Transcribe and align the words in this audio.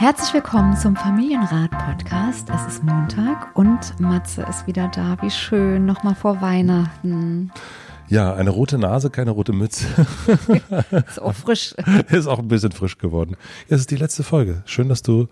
Herzlich 0.00 0.32
willkommen 0.32 0.74
zum 0.78 0.96
Familienrat-Podcast. 0.96 2.48
Es 2.48 2.72
ist 2.72 2.82
Montag 2.82 3.54
und 3.54 4.00
Matze 4.00 4.46
ist 4.48 4.66
wieder 4.66 4.88
da. 4.88 5.18
Wie 5.20 5.30
schön, 5.30 5.84
nochmal 5.84 6.14
vor 6.14 6.40
Weihnachten. 6.40 7.52
Ja, 8.08 8.32
eine 8.32 8.48
rote 8.48 8.78
Nase, 8.78 9.10
keine 9.10 9.32
rote 9.32 9.52
Mütze. 9.52 9.84
ist 11.06 11.20
auch 11.20 11.34
frisch. 11.34 11.74
ist 12.08 12.28
auch 12.28 12.38
ein 12.38 12.48
bisschen 12.48 12.72
frisch 12.72 12.96
geworden. 12.96 13.36
Es 13.68 13.80
ist 13.80 13.90
die 13.90 13.96
letzte 13.96 14.22
Folge. 14.22 14.62
Schön, 14.64 14.88
dass 14.88 15.02
du 15.02 15.28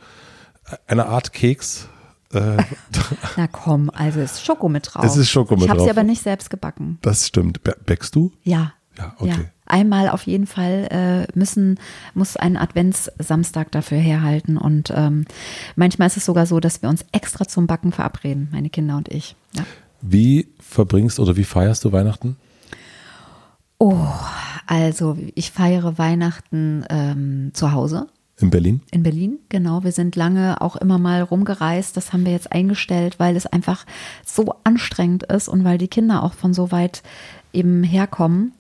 eine 0.87 1.07
Art 1.07 1.33
Keks. 1.33 1.89
Äh, 2.35 2.59
Na 3.39 3.47
komm, 3.47 3.89
also 3.89 4.21
ist 4.21 4.45
Schoko 4.45 4.69
mit 4.69 4.91
drauf. 4.93 5.03
Es 5.03 5.17
ist 5.17 5.31
Schoko 5.31 5.55
mit 5.55 5.63
ich 5.63 5.67
drauf. 5.69 5.77
Ich 5.77 5.81
habe 5.81 5.95
sie 5.95 5.99
aber 5.99 6.05
nicht 6.05 6.23
selbst 6.23 6.51
gebacken. 6.51 6.99
Das 7.01 7.27
stimmt. 7.27 7.63
Bäckst 7.87 8.15
du? 8.15 8.33
Ja. 8.43 8.75
Ja, 8.99 9.15
okay. 9.19 9.29
Ja. 9.31 9.45
Einmal 9.69 10.09
auf 10.09 10.23
jeden 10.25 10.47
Fall 10.47 10.89
äh, 10.91 11.39
müssen, 11.39 11.79
muss 12.15 12.37
ein 12.37 12.57
Adventssamstag 12.57 13.71
dafür 13.71 13.99
herhalten. 13.99 14.57
Und 14.57 14.93
ähm, 14.95 15.25
manchmal 15.77 16.09
ist 16.09 16.17
es 16.17 16.25
sogar 16.25 16.47
so, 16.47 16.61
dass 16.61 16.83
wir 16.83 16.89
uns 16.89 17.05
extra 17.13 17.47
zum 17.47 17.67
Backen 17.67 17.93
verabreden, 17.93 18.49
meine 18.53 18.71
Kinder 18.71 18.97
und 18.97 19.09
ich. 19.09 19.37
Ja. 19.55 19.65
Wie 20.01 20.49
verbringst 20.61 21.21
oder 21.21 21.37
wie 21.37 21.45
feierst 21.45 21.85
du 21.85 21.93
Weihnachten? 21.93 22.37
Oh, 23.79 24.07
also 24.67 25.17
ich 25.35 25.51
feiere 25.51 25.99
Weihnachten 25.99 26.85
ähm, 26.91 27.51
zu 27.55 27.73
Hause. 27.73 28.09
In 28.41 28.51
Berlin? 28.51 28.81
In 28.93 29.03
Berlin, 29.03 29.39
genau. 29.49 29.83
Wir 29.83 29.91
sind 29.91 30.15
lange 30.15 30.61
auch 30.61 30.77
immer 30.77 30.99
mal 30.99 31.23
rumgereist. 31.23 31.97
Das 31.97 32.13
haben 32.13 32.25
wir 32.25 32.33
jetzt 32.33 32.53
eingestellt, 32.53 33.19
weil 33.19 33.37
es 33.37 33.47
einfach 33.47 33.85
so 34.25 34.55
anstrengend 34.63 35.25
ist 35.25 35.49
und 35.49 35.65
weil 35.65 35.79
die 35.79 35.89
Kinder 35.89 36.23
auch 36.23 36.35
von 36.35 36.55
so 36.55 36.71
weit 36.71 37.03
eben 37.53 37.83
herkommen 37.83 38.53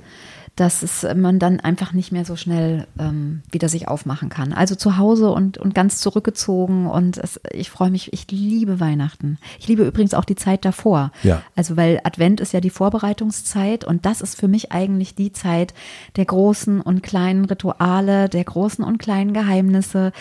dass 0.59 0.83
es 0.83 1.06
man 1.14 1.39
dann 1.39 1.61
einfach 1.61 1.92
nicht 1.92 2.11
mehr 2.11 2.25
so 2.25 2.34
schnell 2.34 2.87
ähm, 2.98 3.42
wieder 3.51 3.69
sich 3.69 3.87
aufmachen 3.87 4.28
kann. 4.28 4.53
Also 4.53 4.75
zu 4.75 4.97
Hause 4.98 5.31
und, 5.31 5.56
und 5.56 5.75
ganz 5.75 6.01
zurückgezogen 6.01 6.87
und 6.87 7.17
es, 7.17 7.41
ich 7.53 7.70
freue 7.70 7.91
mich, 7.91 8.12
ich 8.12 8.28
liebe 8.31 8.81
Weihnachten. 8.81 9.39
Ich 9.61 9.69
liebe 9.69 9.84
übrigens 9.84 10.14
auch 10.14 10.25
die 10.25 10.34
Zeit 10.34 10.64
davor. 10.64 11.12
Ja. 11.23 11.42
Also 11.55 11.77
weil 11.77 12.01
Advent 12.03 12.41
ist 12.41 12.53
ja 12.53 12.61
die 12.61 12.70
Vorbereitungszeit 12.70 13.84
und 13.84 14.05
das 14.05 14.20
ist 14.20 14.34
für 14.34 14.48
mich 14.48 14.73
eigentlich 14.73 15.14
die 15.14 15.33
Zeit 15.33 15.75
der 16.17 16.25
großen 16.25 16.81
und 16.81 17.03
kleinen 17.03 17.45
Rituale, 17.45 18.29
der 18.29 18.42
großen 18.42 18.85
und 18.85 18.98
kleinen 18.98 19.33
Geheimnisse, 19.33 20.13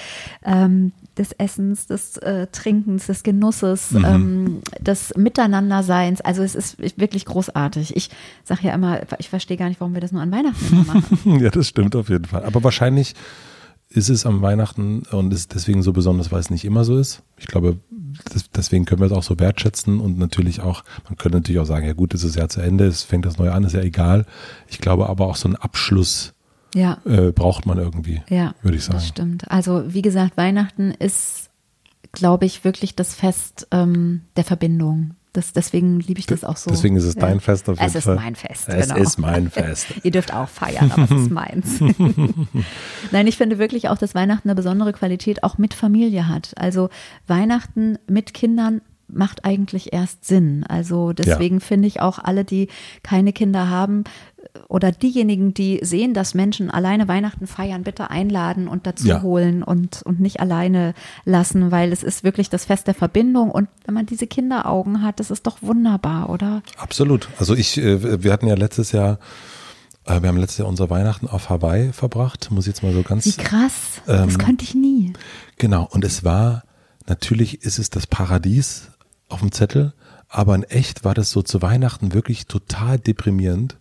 ähm, 0.45 0.91
des 1.17 1.31
Essens, 1.33 1.87
des 1.87 2.17
äh, 2.17 2.47
Trinkens, 2.51 3.07
des 3.07 3.23
Genusses, 3.23 3.91
mhm. 3.91 4.05
ähm, 4.05 4.61
des 4.79 5.13
Miteinanderseins. 5.15 6.21
Also 6.21 6.43
es 6.43 6.55
ist 6.55 6.79
wirklich 6.79 7.25
großartig. 7.25 7.95
Ich 7.95 8.09
sage 8.43 8.61
ja 8.63 8.73
immer, 8.73 9.01
ich 9.19 9.29
verstehe 9.29 9.57
gar 9.57 9.69
nicht, 9.69 9.79
warum 9.79 9.93
wir 9.93 10.01
das 10.01 10.11
nur 10.11 10.21
an 10.21 10.31
Weihnachten 10.31 10.85
machen. 10.85 11.39
ja, 11.39 11.49
das 11.49 11.67
stimmt 11.67 11.95
auf 11.95 12.09
jeden 12.09 12.25
Fall. 12.25 12.43
Aber 12.43 12.63
wahrscheinlich 12.63 13.15
ist 13.89 14.09
es 14.09 14.25
am 14.25 14.41
Weihnachten 14.41 15.03
und 15.11 15.33
ist 15.33 15.53
deswegen 15.53 15.81
so 15.81 15.93
besonders, 15.93 16.31
weil 16.31 16.39
es 16.39 16.49
nicht 16.49 16.65
immer 16.65 16.83
so 16.83 16.97
ist. 16.97 17.23
Ich 17.37 17.47
glaube, 17.47 17.77
das, 18.33 18.49
deswegen 18.51 18.85
können 18.85 19.01
wir 19.01 19.05
es 19.05 19.13
auch 19.13 19.23
so 19.23 19.39
wertschätzen 19.39 19.99
und 19.99 20.17
natürlich 20.17 20.61
auch, 20.61 20.83
man 21.05 21.17
könnte 21.17 21.37
natürlich 21.37 21.59
auch 21.59 21.65
sagen, 21.65 21.85
ja 21.85 21.93
gut, 21.93 22.13
es 22.13 22.23
ist 22.23 22.35
ja 22.35 22.49
zu 22.49 22.61
Ende, 22.61 22.85
es 22.85 23.03
fängt 23.03 23.25
das 23.25 23.37
Neue 23.37 23.53
an, 23.53 23.63
ist 23.63 23.73
ja 23.73 23.81
egal. 23.81 24.25
Ich 24.67 24.79
glaube 24.79 25.07
aber 25.07 25.27
auch 25.27 25.37
so 25.37 25.47
ein 25.47 25.55
Abschluss 25.55 26.33
ja. 26.73 26.99
äh, 27.05 27.31
braucht 27.31 27.65
man 27.65 27.77
irgendwie, 27.77 28.21
ja, 28.29 28.53
würde 28.61 28.77
ich 28.77 28.83
sagen. 28.83 28.97
Das 28.97 29.07
stimmt. 29.07 29.51
Also 29.51 29.93
wie 29.93 30.01
gesagt, 30.01 30.37
Weihnachten 30.37 30.91
ist, 30.91 31.49
glaube 32.11 32.45
ich, 32.45 32.63
wirklich 32.63 32.95
das 32.95 33.13
Fest 33.15 33.67
ähm, 33.71 34.21
der 34.35 34.43
Verbindung. 34.43 35.15
Das, 35.33 35.53
deswegen 35.53 35.99
liebe 35.99 36.19
ich 36.19 36.25
das 36.25 36.43
auch 36.43 36.57
so. 36.57 36.71
Deswegen 36.71 36.95
ist 36.95 37.03
es 37.03 37.13
dein 37.13 37.39
Fest 37.39 37.69
auf 37.69 37.79
jeden 37.79 37.91
Fall. 37.91 37.99
Es 37.99 38.07
ist 38.07 38.15
mein 38.15 38.35
Fest. 38.35 38.69
Es 38.69 38.87
genau. 38.87 38.99
ist 38.99 39.17
mein 39.19 39.49
Fest. 39.51 39.85
Ihr 40.03 40.09
dürft 40.09 40.33
auch 40.33 40.49
feiern, 40.49 40.91
aber 40.91 41.03
es 41.03 41.11
ist 41.11 41.29
meins. 41.29 41.79
Nein, 43.11 43.27
ich 43.27 43.37
finde 43.37 43.59
wirklich 43.59 43.89
auch, 43.89 43.99
dass 43.99 44.15
Weihnachten 44.15 44.49
eine 44.49 44.55
besondere 44.55 44.93
Qualität 44.93 45.43
auch 45.43 45.59
mit 45.59 45.75
Familie 45.75 46.27
hat. 46.27 46.53
Also 46.55 46.89
Weihnachten 47.27 47.99
mit 48.07 48.33
Kindern 48.33 48.81
macht 49.07 49.45
eigentlich 49.45 49.93
erst 49.93 50.25
Sinn. 50.25 50.65
Also 50.67 51.13
deswegen 51.13 51.57
ja. 51.57 51.65
finde 51.65 51.87
ich 51.87 52.01
auch 52.01 52.19
alle, 52.19 52.43
die 52.43 52.67
keine 53.03 53.33
Kinder 53.33 53.69
haben 53.69 54.03
oder 54.67 54.91
diejenigen, 54.91 55.53
die 55.53 55.79
sehen, 55.81 56.13
dass 56.13 56.33
Menschen 56.33 56.69
alleine 56.69 57.07
Weihnachten 57.07 57.47
feiern, 57.47 57.83
bitte 57.83 58.09
einladen 58.09 58.67
und 58.67 58.87
dazu 58.87 59.07
ja. 59.07 59.21
holen 59.21 59.63
und, 59.63 60.01
und 60.03 60.19
nicht 60.19 60.39
alleine 60.39 60.93
lassen, 61.25 61.71
weil 61.71 61.91
es 61.91 62.03
ist 62.03 62.23
wirklich 62.23 62.49
das 62.49 62.65
Fest 62.65 62.87
der 62.87 62.93
Verbindung 62.93 63.51
und 63.51 63.69
wenn 63.85 63.93
man 63.93 64.05
diese 64.05 64.27
Kinderaugen 64.27 65.03
hat, 65.03 65.19
das 65.19 65.31
ist 65.31 65.47
doch 65.47 65.61
wunderbar, 65.61 66.29
oder? 66.29 66.61
Absolut. 66.77 67.29
Also 67.39 67.55
ich, 67.55 67.77
äh, 67.77 68.23
wir 68.23 68.31
hatten 68.31 68.47
ja 68.47 68.55
letztes 68.55 68.91
Jahr 68.91 69.19
äh, 70.05 70.21
wir 70.21 70.29
haben 70.29 70.37
letztes 70.37 70.59
Jahr 70.59 70.67
unser 70.67 70.89
Weihnachten 70.89 71.27
auf 71.27 71.49
Hawaii 71.49 71.91
verbracht, 71.93 72.49
muss 72.51 72.65
ich 72.65 72.73
jetzt 72.73 72.83
mal 72.83 72.93
so 72.93 73.03
ganz. 73.03 73.25
Wie 73.25 73.31
krass, 73.33 74.01
ähm, 74.07 74.27
das 74.27 74.39
könnte 74.39 74.63
ich 74.63 74.73
nie. 74.73 75.13
Genau, 75.57 75.87
und 75.89 76.03
es 76.03 76.23
war, 76.23 76.63
natürlich 77.07 77.63
ist 77.63 77.79
es 77.79 77.89
das 77.89 78.07
Paradies 78.07 78.89
auf 79.29 79.39
dem 79.39 79.51
Zettel, 79.51 79.93
aber 80.29 80.55
in 80.55 80.63
echt 80.63 81.03
war 81.03 81.13
das 81.13 81.31
so 81.31 81.41
zu 81.41 81.61
Weihnachten 81.61 82.13
wirklich 82.13 82.47
total 82.47 82.99
deprimierend. 82.99 83.77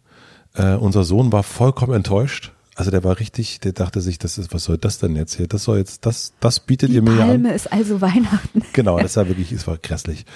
Äh, 0.55 0.75
unser 0.75 1.05
Sohn 1.05 1.33
war 1.33 1.43
vollkommen 1.43 1.93
enttäuscht. 1.93 2.53
Also 2.77 2.91
der 2.91 3.03
war 3.05 3.19
richtig, 3.19 3.61
der 3.61 3.73
dachte 3.73 4.03
sich, 4.03 4.19
das 4.19 4.37
ist, 4.37 4.53
was 4.53 4.65
soll 4.65 4.77
das 4.77 4.99
denn 4.99 5.17
jetzt 5.17 5.35
hier? 5.35 5.47
Das 5.49 5.65
soll 5.65 5.79
jetzt, 5.79 6.05
das, 6.05 6.35
das 6.41 6.61
bietet 6.61 6.91
Die 6.91 6.97
ihr 6.97 7.03
mir 7.03 7.17
Palme 7.17 7.23
an. 7.23 7.29
Palme 7.29 7.55
ist 7.55 7.73
also 7.73 8.03
Weihnachten. 8.03 8.63
Genau, 8.75 8.99
das 8.99 9.17
war 9.17 9.29
wirklich, 9.29 9.51
es 9.51 9.67
war 9.67 9.79
grässlich. 9.79 10.27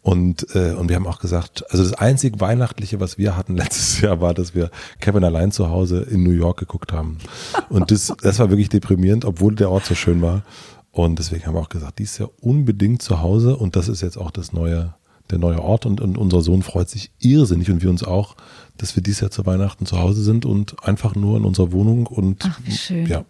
Und, 0.00 0.54
äh, 0.54 0.74
und 0.74 0.88
wir 0.88 0.94
haben 0.94 1.08
auch 1.08 1.18
gesagt, 1.18 1.64
also 1.70 1.82
das 1.82 1.94
einzig 1.94 2.38
Weihnachtliche, 2.38 3.00
was 3.00 3.18
wir 3.18 3.36
hatten 3.36 3.56
letztes 3.56 4.00
Jahr, 4.00 4.20
war, 4.20 4.32
dass 4.32 4.54
wir 4.54 4.70
Kevin 5.00 5.24
allein 5.24 5.50
zu 5.50 5.70
Hause 5.70 6.02
in 6.08 6.22
New 6.22 6.30
York 6.30 6.60
geguckt 6.60 6.92
haben. 6.92 7.18
Und 7.68 7.90
das, 7.90 8.12
das 8.22 8.38
war 8.38 8.48
wirklich 8.48 8.68
deprimierend, 8.68 9.24
obwohl 9.24 9.56
der 9.56 9.68
Ort 9.68 9.84
so 9.84 9.96
schön 9.96 10.22
war. 10.22 10.44
Und 11.06 11.18
deswegen 11.18 11.46
haben 11.46 11.54
wir 11.54 11.60
auch 11.60 11.68
gesagt, 11.68 12.00
dies 12.00 12.12
ist 12.12 12.18
ja 12.18 12.28
unbedingt 12.40 13.02
zu 13.02 13.20
Hause 13.20 13.56
und 13.56 13.76
das 13.76 13.88
ist 13.88 14.00
jetzt 14.00 14.16
auch 14.16 14.32
das 14.32 14.52
neue, 14.52 14.94
der 15.30 15.38
neue 15.38 15.62
Ort 15.62 15.86
und, 15.86 16.00
und 16.00 16.18
unser 16.18 16.40
Sohn 16.40 16.62
freut 16.62 16.88
sich 16.88 17.12
irrsinnig 17.20 17.70
und 17.70 17.82
wir 17.82 17.90
uns 17.90 18.02
auch, 18.02 18.36
dass 18.78 18.96
wir 18.96 19.02
dieses 19.02 19.20
Jahr 19.20 19.30
zu 19.30 19.46
Weihnachten 19.46 19.86
zu 19.86 19.98
Hause 19.98 20.22
sind 20.22 20.44
und 20.44 20.82
einfach 20.82 21.14
nur 21.14 21.36
in 21.36 21.44
unserer 21.44 21.70
Wohnung 21.70 22.06
und 22.06 22.44
Ach, 22.44 22.60
wie 22.64 22.72
schön. 22.72 23.06
ja. 23.06 23.24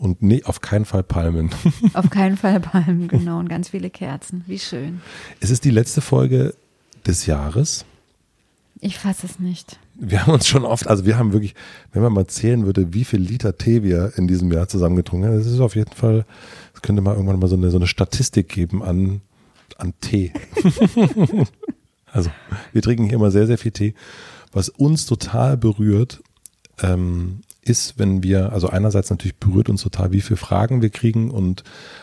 Und 0.00 0.20
nee, 0.20 0.42
auf 0.42 0.62
keinen 0.62 0.84
Fall 0.84 1.04
Palmen. 1.04 1.50
Auf 1.92 2.10
keinen 2.10 2.36
Fall 2.36 2.58
Palmen, 2.58 3.06
genau. 3.06 3.38
Und 3.38 3.48
ganz 3.48 3.68
viele 3.68 3.88
Kerzen. 3.88 4.42
Wie 4.48 4.58
schön. 4.58 5.00
Es 5.38 5.50
ist 5.50 5.64
die 5.64 5.70
letzte 5.70 6.00
Folge 6.00 6.54
des 7.06 7.26
Jahres. 7.26 7.84
Ich 8.80 8.98
fasse 8.98 9.26
es 9.26 9.38
nicht. 9.38 9.78
Wir 9.94 10.22
haben 10.22 10.32
uns 10.32 10.48
schon 10.48 10.64
oft, 10.64 10.88
also 10.88 11.06
wir 11.06 11.18
haben 11.18 11.32
wirklich, 11.32 11.54
wenn 11.92 12.02
man 12.02 12.12
mal 12.12 12.26
zählen 12.26 12.66
würde, 12.66 12.92
wie 12.94 13.04
viel 13.04 13.20
Liter 13.20 13.56
Tee 13.56 13.84
wir 13.84 14.14
in 14.16 14.26
diesem 14.26 14.50
Jahr 14.50 14.66
zusammengetrunken 14.66 15.28
haben, 15.28 15.38
das 15.38 15.46
ist 15.46 15.60
auf 15.60 15.76
jeden 15.76 15.92
Fall, 15.92 16.24
könnte 16.82 17.02
mal 17.02 17.14
irgendwann 17.14 17.38
mal 17.38 17.48
so 17.48 17.56
eine, 17.56 17.70
so 17.70 17.78
eine 17.78 17.86
Statistik 17.86 18.48
geben 18.48 18.82
an, 18.82 19.22
an 19.78 19.94
Tee. 20.00 20.32
also 22.12 22.30
wir 22.72 22.82
trinken 22.82 23.04
hier 23.04 23.14
immer 23.14 23.30
sehr, 23.30 23.46
sehr 23.46 23.58
viel 23.58 23.72
Tee. 23.72 23.94
Was 24.52 24.68
uns 24.68 25.06
total 25.06 25.56
berührt, 25.56 26.22
ähm, 26.82 27.40
ist, 27.62 27.98
wenn 27.98 28.22
wir, 28.22 28.52
also 28.52 28.68
einerseits 28.68 29.10
natürlich 29.10 29.36
berührt 29.36 29.68
uns 29.68 29.82
total, 29.82 30.12
wie 30.12 30.20
viele 30.20 30.36
Fragen 30.36 30.82
wir 30.82 30.90
kriegen 30.90 31.30
und 31.30 31.62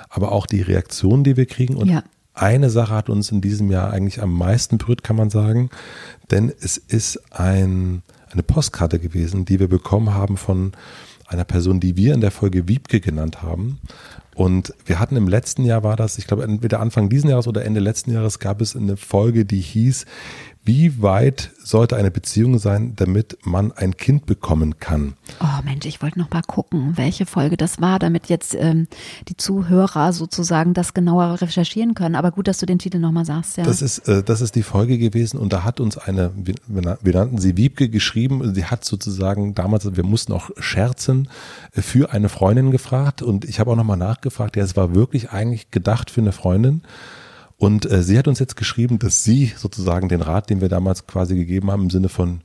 aber 0.09 0.31
auch 0.31 0.45
die 0.45 0.61
Reaktionen, 0.61 1.23
die 1.23 1.37
wir 1.37 1.45
kriegen. 1.45 1.75
Und 1.75 1.89
ja. 1.89 2.03
eine 2.33 2.69
Sache 2.69 2.95
hat 2.95 3.09
uns 3.09 3.31
in 3.31 3.41
diesem 3.41 3.69
Jahr 3.69 3.91
eigentlich 3.91 4.21
am 4.21 4.33
meisten 4.33 4.77
berührt, 4.77 5.03
kann 5.03 5.17
man 5.17 5.29
sagen, 5.29 5.69
denn 6.31 6.51
es 6.61 6.77
ist 6.77 7.33
ein, 7.33 8.03
eine 8.31 8.43
Postkarte 8.43 8.99
gewesen, 8.99 9.45
die 9.45 9.59
wir 9.59 9.67
bekommen 9.67 10.13
haben 10.13 10.37
von 10.37 10.71
einer 11.29 11.45
Person, 11.45 11.79
die 11.79 11.95
wir 11.95 12.13
in 12.13 12.21
der 12.21 12.31
Folge 12.31 12.67
Wiebke 12.67 12.99
genannt 12.99 13.41
haben. 13.41 13.79
Und 14.35 14.73
wir 14.85 14.99
hatten 14.99 15.15
im 15.15 15.27
letzten 15.27 15.63
Jahr 15.63 15.83
war 15.83 15.95
das, 15.95 16.17
ich 16.17 16.27
glaube 16.27 16.43
entweder 16.43 16.79
Anfang 16.79 17.09
diesen 17.09 17.29
Jahres 17.29 17.47
oder 17.47 17.65
Ende 17.65 17.79
letzten 17.79 18.11
Jahres 18.11 18.39
gab 18.39 18.61
es 18.61 18.75
eine 18.75 18.97
Folge, 18.97 19.45
die 19.45 19.59
hieß 19.59 20.05
wie 20.69 21.01
weit 21.01 21.49
sollte 21.63 21.95
eine 21.95 22.11
Beziehung 22.11 22.59
sein, 22.59 22.93
damit 22.95 23.39
man 23.41 23.71
ein 23.71 23.97
Kind 23.97 24.27
bekommen 24.27 24.79
kann? 24.79 25.15
Oh 25.41 25.63
Mensch, 25.65 25.87
ich 25.87 26.03
wollte 26.03 26.19
noch 26.19 26.29
mal 26.29 26.43
gucken, 26.43 26.95
welche 26.95 27.25
Folge 27.25 27.57
das 27.57 27.81
war, 27.81 27.97
damit 27.97 28.29
jetzt 28.29 28.53
ähm, 28.53 28.87
die 29.29 29.35
Zuhörer 29.35 30.13
sozusagen 30.13 30.75
das 30.75 30.93
genauer 30.93 31.41
recherchieren 31.41 31.95
können. 31.95 32.13
Aber 32.13 32.29
gut, 32.29 32.47
dass 32.47 32.59
du 32.59 32.67
den 32.67 32.77
Titel 32.77 32.99
noch 32.99 33.11
mal 33.11 33.25
sagst. 33.25 33.57
Ja. 33.57 33.63
Das 33.63 33.81
ist 33.81 34.07
äh, 34.07 34.21
das 34.21 34.41
ist 34.41 34.53
die 34.53 34.61
Folge 34.61 34.99
gewesen 34.99 35.39
und 35.39 35.53
da 35.53 35.63
hat 35.63 35.79
uns 35.79 35.97
eine, 35.97 36.29
wir, 36.35 37.13
nannten 37.13 37.39
sie 37.39 37.57
Wiebke 37.57 37.89
geschrieben. 37.89 38.53
Sie 38.53 38.65
hat 38.65 38.85
sozusagen 38.85 39.55
damals, 39.55 39.95
wir 39.95 40.05
mussten 40.05 40.33
auch 40.33 40.51
scherzen, 40.59 41.29
äh, 41.73 41.81
für 41.81 42.13
eine 42.13 42.29
Freundin 42.29 42.69
gefragt 42.69 43.23
und 43.23 43.43
ich 43.43 43.59
habe 43.59 43.71
auch 43.71 43.75
noch 43.75 43.83
mal 43.83 43.95
nachgefragt. 43.95 44.55
Ja, 44.55 44.63
es 44.63 44.77
war 44.77 44.93
wirklich 44.93 45.31
eigentlich 45.31 45.71
gedacht 45.71 46.11
für 46.11 46.21
eine 46.21 46.31
Freundin. 46.31 46.83
Und 47.59 47.91
äh, 47.91 48.01
sie 48.01 48.17
hat 48.17 48.29
uns 48.29 48.39
jetzt 48.39 48.55
geschrieben, 48.55 48.99
dass 48.99 49.23
sie 49.23 49.51
sozusagen 49.55 50.07
den 50.07 50.21
Rat, 50.21 50.49
den 50.49 50.61
wir 50.61 50.69
damals 50.69 51.05
quasi 51.05 51.35
gegeben 51.35 51.69
haben, 51.69 51.83
im 51.83 51.89
Sinne 51.89 52.07
von, 52.07 52.39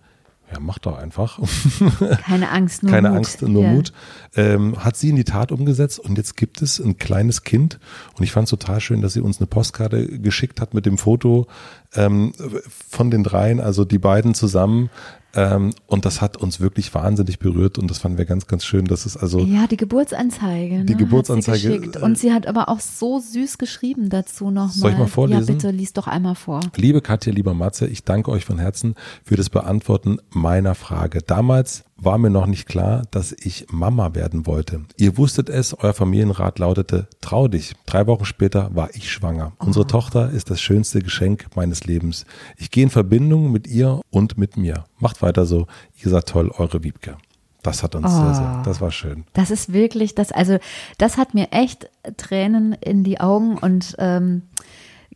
ja, 0.52 0.58
mach 0.58 0.80
doch 0.80 0.98
einfach. 0.98 1.38
Keine 2.26 2.50
Angst, 2.50 2.82
nur 2.82 2.90
Keine 2.90 3.10
Mut. 3.10 3.16
Angst, 3.18 3.42
nur 3.42 3.62
ja. 3.62 3.72
Mut. 3.72 3.92
Ähm, 4.34 4.84
hat 4.84 4.96
sie 4.96 5.10
in 5.10 5.16
die 5.16 5.24
Tat 5.24 5.52
umgesetzt 5.52 6.00
und 6.00 6.18
jetzt 6.18 6.36
gibt 6.36 6.62
es 6.62 6.80
ein 6.80 6.98
kleines 6.98 7.44
Kind 7.44 7.78
und 8.18 8.24
ich 8.24 8.32
fand 8.32 8.46
es 8.46 8.50
total 8.50 8.80
schön, 8.80 9.02
dass 9.02 9.12
sie 9.12 9.20
uns 9.20 9.38
eine 9.38 9.46
Postkarte 9.46 10.18
geschickt 10.18 10.60
hat 10.60 10.74
mit 10.74 10.84
dem 10.84 10.98
Foto 10.98 11.46
ähm, 11.94 12.32
von 12.68 13.12
den 13.12 13.22
dreien, 13.22 13.60
also 13.60 13.84
die 13.84 13.98
beiden 13.98 14.34
zusammen. 14.34 14.90
Ähm, 15.34 15.72
und 15.86 16.04
das 16.04 16.20
hat 16.20 16.36
uns 16.36 16.60
wirklich 16.60 16.94
wahnsinnig 16.94 17.38
berührt 17.38 17.78
und 17.78 17.90
das 17.90 17.98
fanden 17.98 18.18
wir 18.18 18.24
ganz, 18.24 18.46
ganz 18.46 18.64
schön. 18.64 18.84
Das 18.84 19.06
ist 19.06 19.16
also 19.16 19.40
Ja, 19.40 19.66
die 19.66 19.76
Geburtsanzeige. 19.76 20.78
Ne, 20.78 20.84
Die 20.84 20.96
Geburtsanzeige, 20.96 21.58
sie 21.58 21.78
geschickt. 21.78 21.96
Und 21.96 22.18
sie 22.18 22.32
hat 22.32 22.46
aber 22.46 22.68
auch 22.68 22.80
so 22.80 23.18
süß 23.18 23.58
geschrieben 23.58 24.08
dazu 24.10 24.46
nochmal. 24.50 24.68
Soll 24.70 24.90
ich 24.92 24.98
mal 24.98 25.06
vorlesen? 25.06 25.46
Ja, 25.46 25.52
bitte, 25.54 25.70
lies 25.70 25.92
doch 25.92 26.06
einmal 26.06 26.34
vor. 26.34 26.60
Liebe 26.76 27.00
Katja, 27.00 27.32
lieber 27.32 27.54
Matze, 27.54 27.86
ich 27.86 28.04
danke 28.04 28.30
euch 28.30 28.44
von 28.44 28.58
Herzen 28.58 28.94
für 29.24 29.36
das 29.36 29.50
Beantworten 29.50 30.18
meiner 30.30 30.74
Frage. 30.74 31.20
Damals 31.22 31.84
war 32.04 32.18
mir 32.18 32.30
noch 32.30 32.46
nicht 32.46 32.66
klar, 32.66 33.02
dass 33.10 33.32
ich 33.32 33.66
Mama 33.70 34.14
werden 34.14 34.46
wollte. 34.46 34.82
Ihr 34.96 35.16
wusstet 35.16 35.48
es, 35.48 35.74
euer 35.74 35.94
Familienrat 35.94 36.58
lautete, 36.58 37.08
trau 37.20 37.48
dich. 37.48 37.74
Drei 37.86 38.06
Wochen 38.06 38.24
später 38.24 38.70
war 38.74 38.90
ich 38.94 39.10
schwanger. 39.10 39.52
Unsere 39.58 39.86
Tochter 39.86 40.30
ist 40.30 40.50
das 40.50 40.60
schönste 40.60 41.00
Geschenk 41.00 41.46
meines 41.54 41.84
Lebens. 41.84 42.26
Ich 42.56 42.70
gehe 42.70 42.84
in 42.84 42.90
Verbindung 42.90 43.52
mit 43.52 43.66
ihr 43.66 44.00
und 44.10 44.38
mit 44.38 44.56
mir. 44.56 44.84
Macht 44.98 45.22
weiter 45.22 45.46
so. 45.46 45.66
Ihr 46.02 46.10
seid 46.10 46.28
toll, 46.28 46.50
eure 46.56 46.84
Wiebke. 46.84 47.16
Das 47.62 47.82
hat 47.82 47.94
uns 47.94 48.14
sehr, 48.14 48.34
sehr, 48.34 48.62
das 48.62 48.82
war 48.82 48.90
schön. 48.90 49.24
Das 49.32 49.50
ist 49.50 49.72
wirklich 49.72 50.14
das, 50.14 50.32
also 50.32 50.58
das 50.98 51.16
hat 51.16 51.32
mir 51.32 51.50
echt 51.50 51.88
Tränen 52.18 52.74
in 52.74 53.04
die 53.04 53.20
Augen 53.20 53.56
und 53.56 53.96
ähm, 53.98 54.42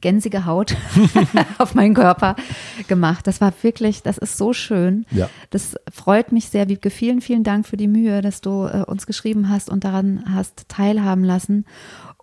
gänsige 0.00 0.44
Haut 0.44 0.76
auf 1.58 1.74
meinen 1.74 1.94
Körper 1.94 2.36
gemacht. 2.86 3.26
Das 3.26 3.40
war 3.40 3.52
wirklich, 3.62 4.02
das 4.02 4.18
ist 4.18 4.36
so 4.36 4.52
schön. 4.52 5.06
Ja. 5.10 5.28
Das 5.50 5.76
freut 5.92 6.32
mich 6.32 6.48
sehr, 6.48 6.68
Wiebke. 6.68 6.90
Vielen, 6.90 7.20
vielen 7.20 7.44
Dank 7.44 7.66
für 7.66 7.76
die 7.76 7.88
Mühe, 7.88 8.22
dass 8.22 8.40
du 8.40 8.66
äh, 8.66 8.84
uns 8.86 9.06
geschrieben 9.06 9.48
hast 9.48 9.70
und 9.70 9.84
daran 9.84 10.24
hast 10.32 10.68
teilhaben 10.68 11.24
lassen. 11.24 11.64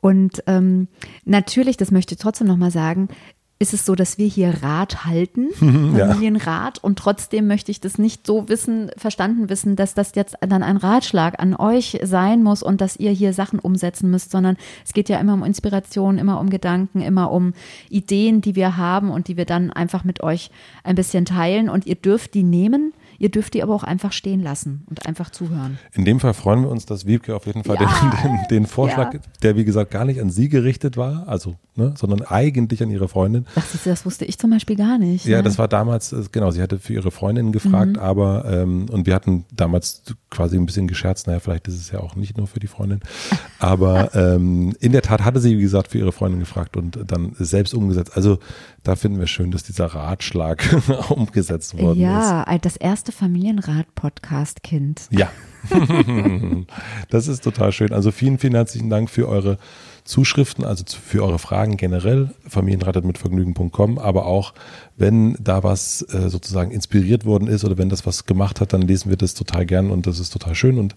Und 0.02 0.44
ähm, 0.46 0.88
natürlich, 1.24 1.78
das 1.78 1.90
möchte 1.90 2.14
ich 2.14 2.20
trotzdem 2.20 2.46
nochmal 2.46 2.70
sagen, 2.72 3.08
ist 3.58 3.74
es 3.74 3.86
so, 3.86 3.96
dass 3.96 4.18
wir 4.18 4.28
hier 4.28 4.64
Rat 4.64 5.06
halten, 5.06 5.50
Ja. 5.96 6.08
Familienrat, 6.08 6.84
und 6.84 7.00
trotzdem 7.00 7.48
möchte 7.48 7.72
ich 7.72 7.80
das 7.80 7.98
nicht 7.98 8.28
so 8.28 8.50
wissen, 8.50 8.92
verstanden 8.98 9.50
wissen, 9.50 9.76
dass 9.76 9.94
das 9.94 10.14
jetzt 10.16 10.36
dann 10.42 10.64
ein 10.64 10.78
Ratschlag 10.78 11.40
an 11.40 11.56
euch 11.56 12.00
sein 12.04 12.44
muss 12.44 12.64
und 12.64 12.82
dass 12.82 12.98
ihr 12.98 13.12
hier 13.12 13.34
Sachen 13.34 13.60
umsetzen 13.60 14.12
müsst, 14.12 14.32
sondern 14.32 14.58
es 14.84 14.94
geht 14.94 15.08
ja 15.10 15.20
immer 15.20 15.34
um 15.34 15.44
Inspiration, 15.44 16.18
immer 16.18 16.40
um 16.40 16.50
Gedanken, 16.50 17.02
immer 17.02 17.32
um 17.32 17.54
Ideen, 17.90 18.42
die 18.42 18.56
wir 18.56 18.78
haben 18.78 19.10
und 19.10 19.28
die 19.28 19.38
wir 19.38 19.46
dann 19.46 19.72
einfach 19.72 20.04
mit 20.04 20.22
euch 20.22 20.52
ein 20.84 20.96
bisschen 20.96 21.26
teilen 21.26 21.70
und 21.70 21.86
ihr 21.86 21.96
dürft 21.96 22.34
die 22.34 22.44
nehmen. 22.44 22.94
Ihr 23.18 23.30
dürft 23.30 23.54
die 23.54 23.64
aber 23.64 23.74
auch 23.74 23.84
einfach 23.84 24.12
stehen 24.12 24.42
lassen 24.42 24.84
und 24.90 25.06
einfach 25.08 25.30
zuhören. 25.30 25.78
In 25.94 26.06
dem 26.06 26.20
Fall 26.20 26.34
freuen 26.34 26.62
wir 26.62 26.70
uns, 26.70 26.86
dass 26.86 27.06
Wiebke 27.06 27.36
auf 27.36 27.46
jeden 27.46 27.64
Fall 27.64 27.78
Ja. 27.80 27.88
den, 28.24 28.32
den, 28.32 28.38
den 28.50 28.66
Vorschlag, 28.66 29.14
Ja. 29.14 29.20
der 29.44 29.56
wie 29.56 29.66
gesagt 29.66 29.92
gar 29.92 30.06
nicht 30.06 30.20
an 30.22 30.30
sie 30.30 30.50
gerichtet 30.50 30.98
war, 30.98 31.28
also, 31.28 31.56
ne, 31.76 31.94
sondern 31.98 32.22
eigentlich 32.24 32.82
an 32.84 32.90
ihre 32.92 33.08
Freundin. 33.08 33.46
Das, 33.56 33.74
ist, 33.74 33.86
das 33.86 34.06
wusste 34.06 34.26
ich 34.26 34.38
zum 34.38 34.50
Beispiel 34.52 34.76
gar 34.76 34.98
nicht. 34.98 35.26
Ja, 35.26 35.38
ne? 35.38 35.44
das 35.44 35.58
war 35.58 35.68
damals, 35.68 36.12
äh, 36.14 36.24
genau, 36.32 36.52
sie 36.52 36.62
hatte 36.62 36.80
für 36.80 36.94
ihre 36.94 37.12
Freundin 37.12 37.52
gefragt, 37.52 37.94
Mhm. 37.94 38.00
aber, 38.00 38.46
ähm, 38.52 38.88
und 38.92 39.06
wir 39.08 39.16
hatten 39.16 39.46
damals 39.56 40.04
quasi 40.30 40.58
ein 40.58 40.66
bisschen 40.66 40.88
gescherzt, 40.88 41.28
naja, 41.28 41.40
vielleicht 41.40 41.68
ist 41.68 41.76
es 41.80 41.92
ja 41.92 42.00
auch 42.00 42.16
nicht 42.16 42.38
nur 42.38 42.48
für 42.48 42.60
die 42.60 42.68
Freundin, 42.68 43.00
aber 43.60 44.14
ähm, 44.16 44.76
in 44.80 44.92
der 44.92 45.02
Tat 45.02 45.24
hatte 45.24 45.40
sie, 45.40 45.58
wie 45.58 45.62
gesagt, 45.62 45.90
für 45.92 45.98
ihre 45.98 46.12
Freundin 46.12 46.40
gefragt 46.40 46.78
und 46.78 47.00
dann 47.08 47.34
selbst 47.40 47.74
umgesetzt. 47.74 48.12
Also 48.16 48.40
da 48.84 48.96
finden 48.96 49.20
wir 49.20 49.28
schön, 49.28 49.52
dass 49.52 49.64
dieser 49.64 49.86
Ratschlag 49.88 50.64
umgesetzt 51.10 51.78
worden 51.78 51.98
ist. 51.98 52.04
Ja, 52.04 52.46
das 52.62 52.76
erste 52.76 53.05
Familienrat-Podcast-Kind. 53.12 55.10
Ja. 55.12 55.30
das 57.10 57.28
ist 57.28 57.44
total 57.44 57.72
schön. 57.72 57.92
Also 57.92 58.12
vielen, 58.12 58.38
vielen 58.38 58.54
herzlichen 58.56 58.90
Dank 58.90 59.10
für 59.10 59.28
eure 59.28 59.58
Zuschriften, 60.04 60.64
also 60.64 60.84
für 60.88 61.24
eure 61.24 61.40
Fragen 61.40 61.78
generell, 61.78 62.30
familienratetmitvergnügen.com, 62.48 63.98
aber 63.98 64.28
auch, 64.28 64.54
wenn 64.98 65.36
da 65.40 65.64
was 65.64 66.04
äh, 66.14 66.30
sozusagen 66.30 66.70
inspiriert 66.72 67.26
worden 67.26 67.48
ist 67.48 67.66
oder 67.66 67.78
wenn 67.80 67.90
das 67.90 68.06
was 68.06 68.26
gemacht 68.26 68.62
hat, 68.62 68.74
dann 68.74 68.84
lesen 68.84 69.10
wir 69.10 69.18
das 69.18 69.34
total 69.34 69.66
gern 69.66 69.90
und 69.90 70.06
das 70.06 70.20
ist 70.20 70.30
total 70.32 70.54
schön 70.54 70.78
und 70.78 70.96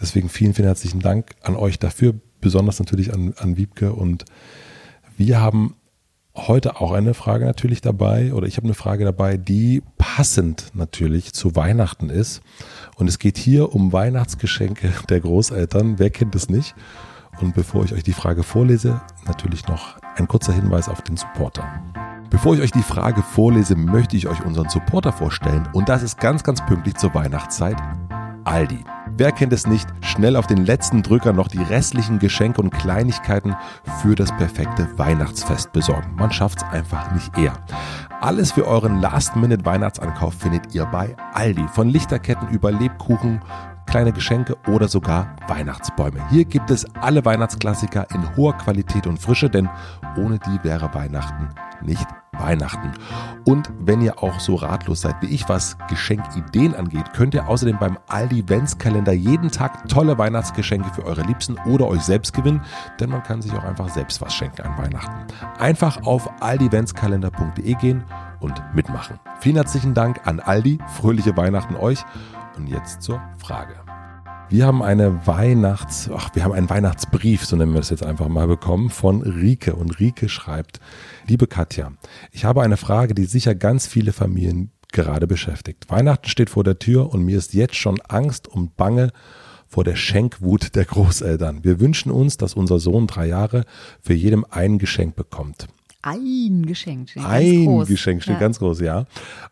deswegen 0.00 0.28
vielen, 0.28 0.54
vielen 0.54 0.66
herzlichen 0.66 1.00
Dank 1.00 1.36
an 1.42 1.54
euch 1.54 1.78
dafür, 1.78 2.14
besonders 2.40 2.80
natürlich 2.80 3.14
an, 3.14 3.34
an 3.38 3.56
Wiebke 3.56 3.92
und 3.92 4.24
wir 5.16 5.40
haben 5.40 5.76
heute 6.46 6.80
auch 6.80 6.92
eine 6.92 7.14
Frage 7.14 7.44
natürlich 7.44 7.80
dabei 7.80 8.32
oder 8.32 8.46
ich 8.46 8.56
habe 8.56 8.66
eine 8.66 8.74
Frage 8.74 9.04
dabei, 9.04 9.36
die 9.36 9.82
passend 9.98 10.70
natürlich 10.74 11.32
zu 11.32 11.56
Weihnachten 11.56 12.10
ist. 12.10 12.42
Und 12.96 13.08
es 13.08 13.18
geht 13.18 13.38
hier 13.38 13.74
um 13.74 13.92
Weihnachtsgeschenke 13.92 14.92
der 15.08 15.20
Großeltern. 15.20 15.98
Wer 15.98 16.10
kennt 16.10 16.34
es 16.34 16.48
nicht? 16.48 16.74
Und 17.40 17.54
bevor 17.54 17.84
ich 17.84 17.92
euch 17.92 18.02
die 18.02 18.12
Frage 18.12 18.42
vorlese, 18.42 19.00
natürlich 19.26 19.66
noch 19.68 19.96
ein 20.16 20.28
kurzer 20.28 20.52
Hinweis 20.52 20.88
auf 20.88 21.02
den 21.02 21.16
Supporter. 21.16 21.64
Bevor 22.30 22.54
ich 22.54 22.60
euch 22.60 22.72
die 22.72 22.82
Frage 22.82 23.22
vorlese, 23.22 23.74
möchte 23.74 24.16
ich 24.16 24.28
euch 24.28 24.44
unseren 24.44 24.68
Supporter 24.68 25.12
vorstellen. 25.12 25.68
Und 25.72 25.88
das 25.88 26.02
ist 26.02 26.18
ganz, 26.18 26.44
ganz 26.44 26.64
pünktlich 26.66 26.96
zur 26.96 27.14
Weihnachtszeit. 27.14 27.76
Aldi. 28.48 28.82
Wer 29.14 29.32
kennt 29.32 29.52
es 29.52 29.66
nicht? 29.66 29.86
Schnell 30.00 30.34
auf 30.34 30.46
den 30.46 30.64
letzten 30.64 31.02
Drücker 31.02 31.34
noch 31.34 31.48
die 31.48 31.62
restlichen 31.62 32.18
Geschenke 32.18 32.62
und 32.62 32.70
Kleinigkeiten 32.70 33.54
für 34.00 34.14
das 34.14 34.34
perfekte 34.38 34.88
Weihnachtsfest 34.98 35.70
besorgen. 35.72 36.14
Man 36.16 36.32
schafft 36.32 36.62
es 36.62 36.68
einfach 36.70 37.12
nicht 37.12 37.36
eher. 37.36 37.52
Alles 38.22 38.52
für 38.52 38.66
euren 38.66 39.02
Last-Minute-Weihnachtsankauf 39.02 40.32
findet 40.32 40.74
ihr 40.74 40.86
bei 40.86 41.14
Aldi. 41.34 41.66
Von 41.74 41.90
Lichterketten 41.90 42.48
über 42.48 42.72
Lebkuchen, 42.72 43.42
kleine 43.84 44.12
Geschenke 44.12 44.56
oder 44.66 44.88
sogar 44.88 45.36
Weihnachtsbäume. 45.46 46.26
Hier 46.30 46.46
gibt 46.46 46.70
es 46.70 46.86
alle 47.02 47.26
Weihnachtsklassiker 47.26 48.06
in 48.14 48.34
hoher 48.34 48.56
Qualität 48.56 49.06
und 49.06 49.18
Frische, 49.18 49.50
denn 49.50 49.68
ohne 50.16 50.38
die 50.38 50.64
wäre 50.64 50.94
Weihnachten 50.94 51.50
nicht 51.82 52.06
Weihnachten. 52.32 52.92
Und 53.44 53.70
wenn 53.80 54.00
ihr 54.00 54.22
auch 54.22 54.40
so 54.40 54.54
ratlos 54.54 55.00
seid 55.00 55.16
wie 55.20 55.26
ich, 55.26 55.48
was 55.48 55.76
Geschenkideen 55.88 56.74
angeht, 56.74 57.12
könnt 57.12 57.34
ihr 57.34 57.48
außerdem 57.48 57.78
beim 57.78 57.98
Aldi 58.06 58.48
Ventskalender 58.48 59.12
jeden 59.12 59.50
Tag 59.50 59.88
tolle 59.88 60.18
Weihnachtsgeschenke 60.18 60.90
für 60.94 61.04
eure 61.04 61.22
Liebsten 61.22 61.56
oder 61.66 61.86
euch 61.86 62.02
selbst 62.02 62.32
gewinnen, 62.32 62.62
denn 63.00 63.10
man 63.10 63.22
kann 63.22 63.42
sich 63.42 63.52
auch 63.52 63.64
einfach 63.64 63.88
selbst 63.88 64.20
was 64.20 64.34
schenken 64.34 64.62
an 64.62 64.78
Weihnachten. 64.78 65.26
Einfach 65.58 66.02
auf 66.04 66.30
aldiventskalender.de 66.40 67.74
gehen 67.74 68.04
und 68.40 68.62
mitmachen. 68.74 69.18
Vielen 69.40 69.56
herzlichen 69.56 69.94
Dank 69.94 70.26
an 70.26 70.40
Aldi, 70.40 70.78
fröhliche 70.94 71.36
Weihnachten 71.36 71.76
euch 71.76 72.04
und 72.56 72.68
jetzt 72.68 73.02
zur 73.02 73.20
Frage. 73.38 73.87
Wir 74.50 74.66
haben 74.66 74.82
eine 74.82 75.26
Weihnachts, 75.26 76.08
ach, 76.10 76.34
wir 76.34 76.42
haben 76.42 76.52
einen 76.52 76.70
Weihnachtsbrief, 76.70 77.44
so 77.44 77.54
nennen 77.54 77.74
wir 77.74 77.80
das 77.80 77.90
jetzt 77.90 78.02
einfach 78.02 78.28
mal 78.28 78.46
bekommen, 78.46 78.88
von 78.88 79.20
Rike. 79.20 79.76
Und 79.76 80.00
Rike 80.00 80.30
schreibt, 80.30 80.80
liebe 81.26 81.46
Katja, 81.46 81.92
ich 82.32 82.46
habe 82.46 82.62
eine 82.62 82.78
Frage, 82.78 83.14
die 83.14 83.26
sicher 83.26 83.54
ganz 83.54 83.86
viele 83.86 84.14
Familien 84.14 84.70
gerade 84.90 85.26
beschäftigt. 85.26 85.90
Weihnachten 85.90 86.30
steht 86.30 86.48
vor 86.48 86.64
der 86.64 86.78
Tür 86.78 87.12
und 87.12 87.24
mir 87.24 87.36
ist 87.36 87.52
jetzt 87.52 87.74
schon 87.74 88.00
Angst 88.08 88.48
und 88.48 88.74
Bange 88.78 89.10
vor 89.66 89.84
der 89.84 89.96
Schenkwut 89.96 90.74
der 90.74 90.86
Großeltern. 90.86 91.62
Wir 91.62 91.78
wünschen 91.78 92.10
uns, 92.10 92.38
dass 92.38 92.54
unser 92.54 92.78
Sohn 92.78 93.06
drei 93.06 93.26
Jahre 93.26 93.64
für 94.00 94.14
jedem 94.14 94.46
ein 94.48 94.78
Geschenk 94.78 95.14
bekommt. 95.14 95.68
Ein 96.00 96.64
Geschenk 96.64 97.10
steht 97.10 97.22
ganz 97.24 97.34
Ein 97.34 97.64
groß. 97.64 97.88
Geschenk 97.88 98.22
steht 98.22 98.34
ja. 98.34 98.40
ganz 98.40 98.58
groß, 98.60 98.80
ja. 98.80 99.06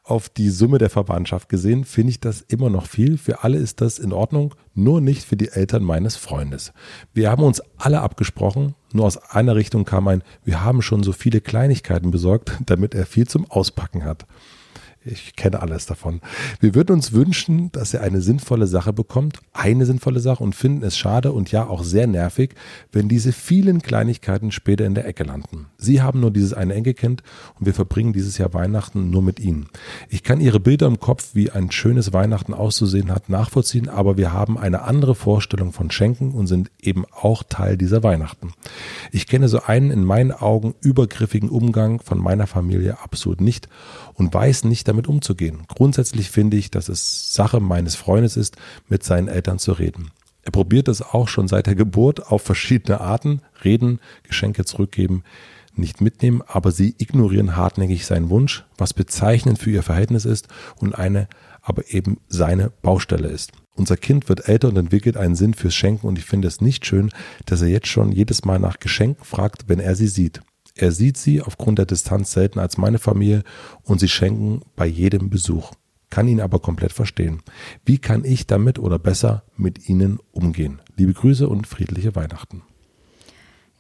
Auf 0.05 0.29
die 0.29 0.49
Summe 0.51 0.79
der 0.79 0.91
Verwandtschaft 0.91 1.49
gesehen 1.49 1.85
finde 1.85 2.11
ich 2.11 2.21
das 2.21 2.41
immer 2.41 2.71
noch 2.71 2.87
viel. 2.87 3.19
Für 3.19 3.43
alle 3.43 3.59
ist 3.59 3.81
das 3.81 3.99
in 3.99 4.13
Ordnung, 4.13 4.55
nur 4.73 5.01
nicht 5.01 5.25
für 5.25 5.37
die 5.37 5.49
Eltern 5.49 5.83
meines 5.83 6.15
Freundes. 6.15 6.73
Wir 7.13 7.31
haben 7.31 7.43
uns 7.43 7.61
alle 7.79 8.01
abgesprochen, 8.01 8.75
nur 8.93 9.07
aus 9.07 9.17
einer 9.17 9.57
Richtung 9.57 9.85
kam 9.85 10.07
ein, 10.07 10.23
wir 10.45 10.63
haben 10.63 10.83
schon 10.83 11.03
so 11.03 11.13
viele 11.13 11.41
Kleinigkeiten 11.41 12.13
besorgt, 12.13 12.53
damit 12.67 12.95
er 12.95 13.07
viel 13.07 13.27
zum 13.27 13.51
Auspacken 13.51 14.05
hat. 14.05 14.25
Ich 15.09 15.37
kenne 15.37 15.63
alles 15.63 15.87
davon. 15.87 16.21
Wir 16.59 16.75
würden 16.75 16.93
uns 16.93 17.13
wünschen, 17.13 17.71
dass 17.71 17.95
er 17.95 18.03
eine 18.03 18.21
sinnvolle 18.21 18.67
Sache 18.67 18.93
bekommt, 18.93 19.39
eine 19.53 19.87
sinnvolle 19.87 20.19
Sache 20.19 20.43
und 20.43 20.55
finden 20.57 20.83
es 20.83 20.99
schade 20.99 21.31
und 21.31 21.53
ja 21.53 21.67
auch 21.67 21.85
sehr 21.85 22.09
nervig, 22.09 22.55
wenn 22.91 23.09
diese 23.09 23.33
vielen 23.33 23.83
Kleinigkeiten 23.83 24.51
später 24.51 24.85
in 24.85 24.95
der 24.95 25.07
Ecke 25.07 25.23
landen. 25.23 25.67
Sie 25.79 26.03
haben 26.03 26.19
nur 26.19 26.33
dieses 26.33 26.55
eine 26.55 26.75
Enkelkind 26.75 27.23
und 27.59 27.67
wir 27.67 27.75
verbringen 27.75 28.13
dieses 28.13 28.37
Jahr 28.39 28.53
Weihnachten 28.53 29.11
nur 29.11 29.23
mit 29.23 29.39
ihnen. 29.39 29.69
Ich 30.09 30.25
kann 30.25 30.41
ihre 30.41 30.59
Bilder 30.59 30.89
im 30.89 30.99
Kopf, 30.99 31.31
wie 31.35 31.51
ein 31.51 31.71
schönes 31.71 32.13
Weihnachten 32.13 32.53
auszusehen 32.53 33.13
hat, 33.13 33.29
nachvollziehen, 33.29 33.89
aber 33.89 34.17
wir 34.17 34.33
haben 34.33 34.59
eine 34.59 34.83
andere 34.83 35.15
Vorstellung 35.15 35.73
von 35.73 35.93
Schenken 35.93 36.33
und 36.33 36.49
sind 36.49 36.73
eben 36.81 37.05
auch 37.13 37.45
Teil 37.45 37.77
dieser 37.77 38.03
Weihnachten. 38.03 38.55
Ich 39.13 39.29
kenne 39.29 39.49
so 39.49 39.63
einen 39.63 39.93
in 39.93 40.05
meinen 40.05 40.33
Augen 40.33 40.75
übergriffigen 40.81 41.49
Umgang 41.49 42.01
von 42.01 42.19
meiner 42.19 42.49
Familie 42.49 42.99
absolut 43.05 43.41
nicht 43.41 43.69
und 44.15 44.35
weiß 44.35 44.65
nicht 44.65 44.89
damit 44.89 44.96
umzugehen. 45.09 45.65
Grundsätzlich 45.69 46.31
finde 46.31 46.57
ich, 46.57 46.71
dass 46.71 46.89
es 46.89 47.35
Sache 47.35 47.61
meines 47.61 47.95
Freundes 47.95 48.37
ist, 48.37 48.57
mit 48.89 49.05
seinen 49.05 49.29
Eltern 49.29 49.59
zu 49.59 49.73
reden. 49.73 50.11
Er 50.43 50.53
probiert 50.53 50.89
es 50.89 51.03
auch 51.03 51.29
schon 51.29 51.49
seit 51.49 51.67
der 51.67 51.75
Geburt 51.75 52.29
auf 52.29 52.43
verschiedene 52.43 53.01
Arten, 53.01 53.43
reden, 53.65 54.01
Geschenke 54.23 54.65
zurückgeben, 54.65 55.25
nicht 55.75 56.01
mitnehmen, 56.01 56.43
aber 56.47 56.73
sie 56.73 56.95
ignorieren 56.99 57.57
hartnäckig 57.57 58.07
seinen 58.07 58.31
Wunsch, 58.31 58.65
was 58.79 58.95
bezeichnend 58.95 59.59
für 59.59 59.71
ihr 59.71 59.83
Verhältnis 59.83 60.25
ist 60.25 60.49
und 60.77 60.95
eine 60.95 61.29
aber 61.63 61.91
eben 61.93 62.21
seine 62.29 62.71
Baustelle 62.71 63.29
ist. 63.29 63.53
Unser 63.75 63.97
Kind 63.97 64.29
wird 64.29 64.49
älter 64.49 64.69
und 64.69 64.77
entwickelt 64.77 65.17
einen 65.17 65.35
Sinn 65.35 65.53
fürs 65.53 65.75
Schenken 65.75 66.07
und 66.07 66.17
ich 66.17 66.25
finde 66.25 66.49
es 66.49 66.61
nicht 66.61 66.87
schön, 66.87 67.11
dass 67.45 67.61
er 67.61 67.69
jetzt 67.69 67.89
schon 67.89 68.13
jedes 68.13 68.45
Mal 68.45 68.61
nach 68.61 68.79
Geschenken 68.79 69.25
fragt, 69.25 69.69
wenn 69.69 69.81
er 69.81 69.97
sie 69.97 70.07
sieht. 70.07 70.41
Er 70.79 70.93
sieht 70.93 71.17
sie 71.17 71.41
aufgrund 71.41 71.79
der 71.79 71.87
Distanz 71.87 72.33
selten 72.33 72.59
als 72.59 72.77
meine 72.77 72.99
Familie 72.99 73.45
und 73.83 73.99
sie 73.99 74.09
schenken 74.09 74.61
bei 74.77 74.87
jedem 74.87 75.31
Besuch. 75.31 75.73
Kann 76.11 76.29
ihn 76.29 76.41
aber 76.41 76.59
komplett 76.59 76.93
verstehen. 76.93 77.41
Wie 77.87 77.97
kann 77.97 78.25
ich 78.27 78.47
damit 78.47 78.79
oder 78.79 78.99
besser 78.99 79.43
mit 79.57 79.89
ihnen 79.89 80.21
umgehen? 80.33 80.81
Liebe 80.97 81.15
Grüße 81.15 81.49
und 81.49 81.67
friedliche 81.67 82.15
Weihnachten. 82.15 82.63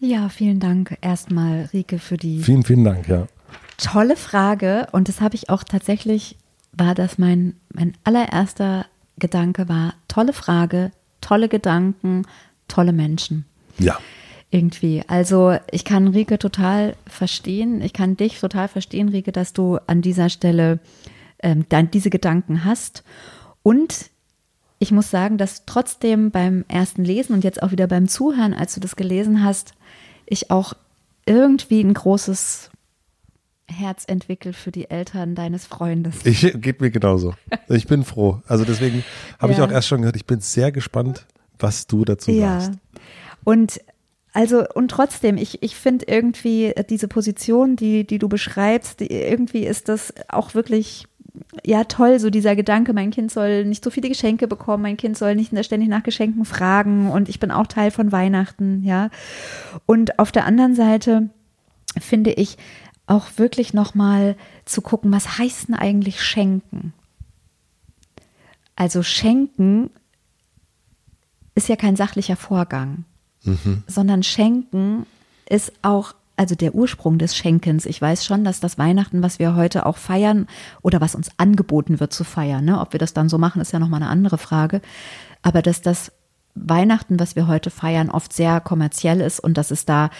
Ja, 0.00 0.30
vielen 0.30 0.58
Dank 0.58 0.96
erstmal, 1.02 1.68
Rike, 1.72 1.98
für 1.98 2.16
die. 2.16 2.42
Vielen, 2.42 2.64
vielen 2.64 2.84
Dank, 2.84 3.08
ja. 3.08 3.26
Tolle 3.76 4.16
Frage. 4.16 4.88
Und 4.92 5.08
das 5.08 5.20
habe 5.20 5.34
ich 5.34 5.50
auch 5.50 5.64
tatsächlich, 5.64 6.38
war 6.72 6.94
das 6.94 7.18
mein, 7.18 7.54
mein 7.72 7.92
allererster 8.04 8.86
Gedanke 9.18 9.68
war, 9.68 9.94
tolle 10.08 10.32
Frage, 10.32 10.92
tolle 11.20 11.48
Gedanken, 11.48 12.26
tolle 12.68 12.92
Menschen. 12.92 13.44
Ja 13.78 13.98
irgendwie. 14.50 15.02
Also 15.06 15.56
ich 15.70 15.84
kann 15.84 16.08
Rike 16.08 16.38
total 16.38 16.96
verstehen. 17.06 17.80
Ich 17.80 17.92
kann 17.92 18.16
dich 18.16 18.40
total 18.40 18.68
verstehen, 18.68 19.08
Rike, 19.08 19.32
dass 19.32 19.52
du 19.52 19.78
an 19.86 20.02
dieser 20.02 20.28
Stelle 20.28 20.78
ähm, 21.40 21.66
dann 21.68 21.90
diese 21.90 22.10
Gedanken 22.10 22.64
hast. 22.64 23.02
Und 23.62 24.10
ich 24.78 24.92
muss 24.92 25.10
sagen, 25.10 25.38
dass 25.38 25.64
trotzdem 25.66 26.30
beim 26.30 26.64
ersten 26.68 27.04
Lesen 27.04 27.34
und 27.34 27.44
jetzt 27.44 27.62
auch 27.62 27.72
wieder 27.72 27.86
beim 27.86 28.08
Zuhören, 28.08 28.54
als 28.54 28.74
du 28.74 28.80
das 28.80 28.96
gelesen 28.96 29.42
hast, 29.42 29.74
ich 30.26 30.50
auch 30.50 30.74
irgendwie 31.24 31.80
ein 31.80 31.94
großes 31.94 32.70
Herz 33.68 34.04
entwickelt 34.06 34.54
für 34.54 34.70
die 34.70 34.90
Eltern 34.90 35.34
deines 35.34 35.66
Freundes. 35.66 36.24
Ich 36.24 36.52
geht 36.60 36.80
mir 36.80 36.90
genauso. 36.90 37.34
Ich 37.68 37.86
bin 37.86 38.04
froh. 38.04 38.40
Also 38.46 38.64
deswegen 38.64 39.02
habe 39.40 39.52
ja. 39.52 39.58
ich 39.58 39.64
auch 39.64 39.72
erst 39.72 39.88
schon 39.88 40.02
gehört, 40.02 40.16
ich 40.16 40.26
bin 40.26 40.40
sehr 40.40 40.70
gespannt, 40.70 41.26
was 41.58 41.86
du 41.86 42.04
dazu 42.04 42.30
ja. 42.30 42.60
sagst. 42.60 42.78
Und 43.42 43.80
also 44.36 44.66
und 44.74 44.90
trotzdem, 44.90 45.38
ich, 45.38 45.62
ich 45.62 45.76
finde 45.76 46.04
irgendwie 46.08 46.74
diese 46.90 47.08
Position, 47.08 47.74
die, 47.74 48.06
die 48.06 48.18
du 48.18 48.28
beschreibst, 48.28 49.00
die, 49.00 49.06
irgendwie 49.06 49.64
ist 49.64 49.88
das 49.88 50.12
auch 50.28 50.52
wirklich 50.52 51.06
ja 51.64 51.84
toll, 51.84 52.20
so 52.20 52.28
dieser 52.28 52.54
Gedanke, 52.54 52.92
mein 52.92 53.10
Kind 53.10 53.32
soll 53.32 53.64
nicht 53.64 53.82
so 53.82 53.88
viele 53.88 54.10
Geschenke 54.10 54.46
bekommen, 54.46 54.82
mein 54.82 54.98
Kind 54.98 55.16
soll 55.16 55.36
nicht 55.36 55.56
ständig 55.64 55.88
nach 55.88 56.02
Geschenken 56.02 56.44
fragen 56.44 57.10
und 57.10 57.30
ich 57.30 57.40
bin 57.40 57.50
auch 57.50 57.66
Teil 57.66 57.90
von 57.90 58.12
Weihnachten, 58.12 58.84
ja. 58.84 59.08
Und 59.86 60.18
auf 60.18 60.32
der 60.32 60.44
anderen 60.44 60.74
Seite 60.74 61.30
finde 61.98 62.32
ich 62.32 62.58
auch 63.06 63.28
wirklich 63.38 63.72
nochmal 63.72 64.36
zu 64.66 64.82
gucken, 64.82 65.12
was 65.12 65.38
heißt 65.38 65.68
denn 65.68 65.76
eigentlich 65.76 66.22
schenken? 66.22 66.92
Also 68.74 69.02
schenken 69.02 69.88
ist 71.54 71.70
ja 71.70 71.76
kein 71.76 71.96
sachlicher 71.96 72.36
Vorgang 72.36 73.06
sondern 73.86 74.22
Schenken 74.22 75.06
ist 75.48 75.72
auch 75.82 76.14
also 76.36 76.54
der 76.54 76.74
Ursprung 76.74 77.18
des 77.18 77.34
Schenkens. 77.34 77.86
Ich 77.86 78.00
weiß 78.00 78.24
schon, 78.24 78.44
dass 78.44 78.60
das 78.60 78.76
Weihnachten, 78.76 79.22
was 79.22 79.38
wir 79.38 79.56
heute 79.56 79.86
auch 79.86 79.96
feiern 79.96 80.46
oder 80.82 81.00
was 81.00 81.14
uns 81.14 81.30
angeboten 81.38 81.98
wird 81.98 82.12
zu 82.12 82.24
feiern, 82.24 82.64
ne? 82.64 82.78
ob 82.80 82.92
wir 82.92 83.00
das 83.00 83.14
dann 83.14 83.28
so 83.28 83.38
machen, 83.38 83.62
ist 83.62 83.72
ja 83.72 83.78
nochmal 83.78 84.02
eine 84.02 84.10
andere 84.10 84.36
Frage. 84.36 84.82
Aber 85.42 85.62
dass 85.62 85.80
das 85.80 86.12
Weihnachten, 86.56 87.20
was 87.20 87.36
wir 87.36 87.46
heute 87.46 87.70
feiern, 87.70 88.10
oft 88.10 88.32
sehr 88.32 88.60
kommerziell 88.60 89.20
ist 89.20 89.40
und 89.40 89.56
dass 89.56 89.70
es 89.70 89.84
da 89.84 90.10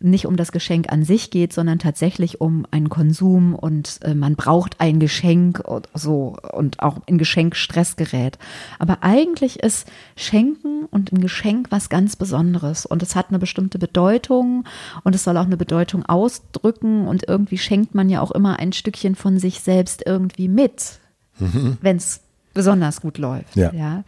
nicht 0.00 0.26
um 0.26 0.36
das 0.36 0.50
Geschenk 0.50 0.90
an 0.90 1.04
sich 1.04 1.30
geht, 1.30 1.52
sondern 1.52 1.78
tatsächlich 1.78 2.40
um 2.40 2.66
einen 2.70 2.88
Konsum 2.88 3.54
und 3.54 4.00
äh, 4.02 4.14
man 4.14 4.34
braucht 4.34 4.80
ein 4.80 4.98
Geschenk 4.98 5.60
und 5.60 5.88
so 5.94 6.36
und 6.52 6.80
auch 6.80 6.98
in 7.06 7.18
Geschenk 7.18 7.54
Stress 7.54 7.96
gerät. 7.96 8.38
Aber 8.78 8.98
eigentlich 9.02 9.60
ist 9.62 9.86
Schenken 10.16 10.86
und 10.90 11.12
ein 11.12 11.20
Geschenk 11.20 11.68
was 11.70 11.88
ganz 11.88 12.16
Besonderes 12.16 12.86
und 12.86 13.02
es 13.02 13.14
hat 13.14 13.28
eine 13.28 13.38
bestimmte 13.38 13.78
Bedeutung 13.78 14.64
und 15.04 15.14
es 15.14 15.24
soll 15.24 15.36
auch 15.36 15.46
eine 15.46 15.56
Bedeutung 15.56 16.04
ausdrücken 16.06 17.06
und 17.06 17.28
irgendwie 17.28 17.58
schenkt 17.58 17.94
man 17.94 18.08
ja 18.08 18.20
auch 18.20 18.30
immer 18.32 18.58
ein 18.58 18.72
Stückchen 18.72 19.14
von 19.14 19.38
sich 19.38 19.60
selbst 19.60 20.02
irgendwie 20.06 20.48
mit, 20.48 20.98
mhm. 21.38 21.76
wenn 21.80 21.98
es 21.98 22.20
besonders 22.54 23.00
gut 23.00 23.18
läuft. 23.18 23.56
Ja. 23.56 23.72
ja. 23.72 24.04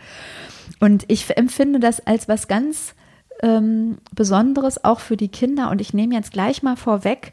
Und 0.80 1.04
ich 1.08 1.36
empfinde 1.36 1.80
das 1.80 2.00
als 2.06 2.28
was 2.28 2.48
ganz 2.48 2.94
ähm, 3.42 3.98
Besonderes 4.14 4.84
auch 4.84 5.00
für 5.00 5.16
die 5.16 5.28
Kinder. 5.28 5.70
Und 5.70 5.80
ich 5.80 5.94
nehme 5.94 6.14
jetzt 6.14 6.32
gleich 6.32 6.62
mal 6.62 6.76
vorweg, 6.76 7.32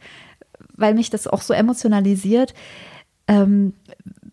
weil 0.76 0.94
mich 0.94 1.10
das 1.10 1.28
auch 1.28 1.42
so 1.42 1.54
emotionalisiert, 1.54 2.54
ähm, 3.28 3.74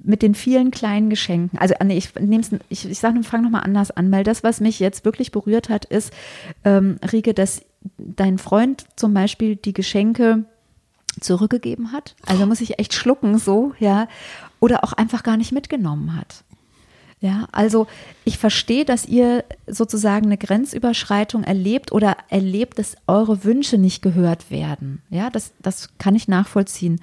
mit 0.09 0.23
den 0.23 0.35
vielen 0.35 0.71
kleinen 0.71 1.11
Geschenken. 1.11 1.59
Also 1.59 1.75
nee, 1.85 1.99
ich 1.99 2.15
nehme 2.15 2.41
es, 2.41 2.51
ich, 2.71 2.89
ich 2.89 2.99
sage, 2.99 3.23
fange 3.23 3.45
nochmal 3.45 3.65
anders 3.65 3.91
an, 3.91 4.11
weil 4.11 4.25
das, 4.25 4.43
was 4.43 4.61
mich 4.61 4.81
jetzt 4.81 5.05
wirklich 5.05 5.33
berührt 5.33 5.69
hat, 5.69 5.85
ist, 5.85 6.13
ähm, 6.65 6.99
Rieke, 7.13 7.35
dass 7.35 7.63
dein 7.99 8.39
Freund 8.39 8.87
zum 8.97 9.13
Beispiel 9.13 9.57
die 9.57 9.75
Geschenke 9.75 10.45
zurückgegeben 11.21 11.93
hat. 11.93 12.15
Also 12.27 12.47
muss 12.47 12.61
ich 12.61 12.79
echt 12.79 12.95
schlucken 12.95 13.39
so, 13.39 13.75
ja. 13.79 14.09
Oder 14.61 14.83
auch 14.83 14.93
einfach 14.93 15.23
gar 15.23 15.37
nicht 15.37 15.53
mitgenommen 15.53 16.17
hat. 16.17 16.43
Ja, 17.21 17.49
also 17.51 17.89
ich 18.25 18.39
verstehe, 18.39 18.85
dass 18.85 19.05
ihr 19.05 19.45
sozusagen 19.67 20.27
eine 20.27 20.39
Grenzüberschreitung 20.39 21.43
erlebt 21.43 21.91
oder 21.91 22.17
erlebt, 22.29 22.79
dass 22.79 22.97
eure 23.09 23.43
Wünsche 23.43 23.77
nicht 23.77 24.03
gehört 24.03 24.53
werden. 24.53 25.03
Ja, 25.11 25.29
das, 25.29 25.53
das 25.61 25.89
kann 25.99 26.15
ich 26.15 26.29
nachvollziehen. 26.29 27.01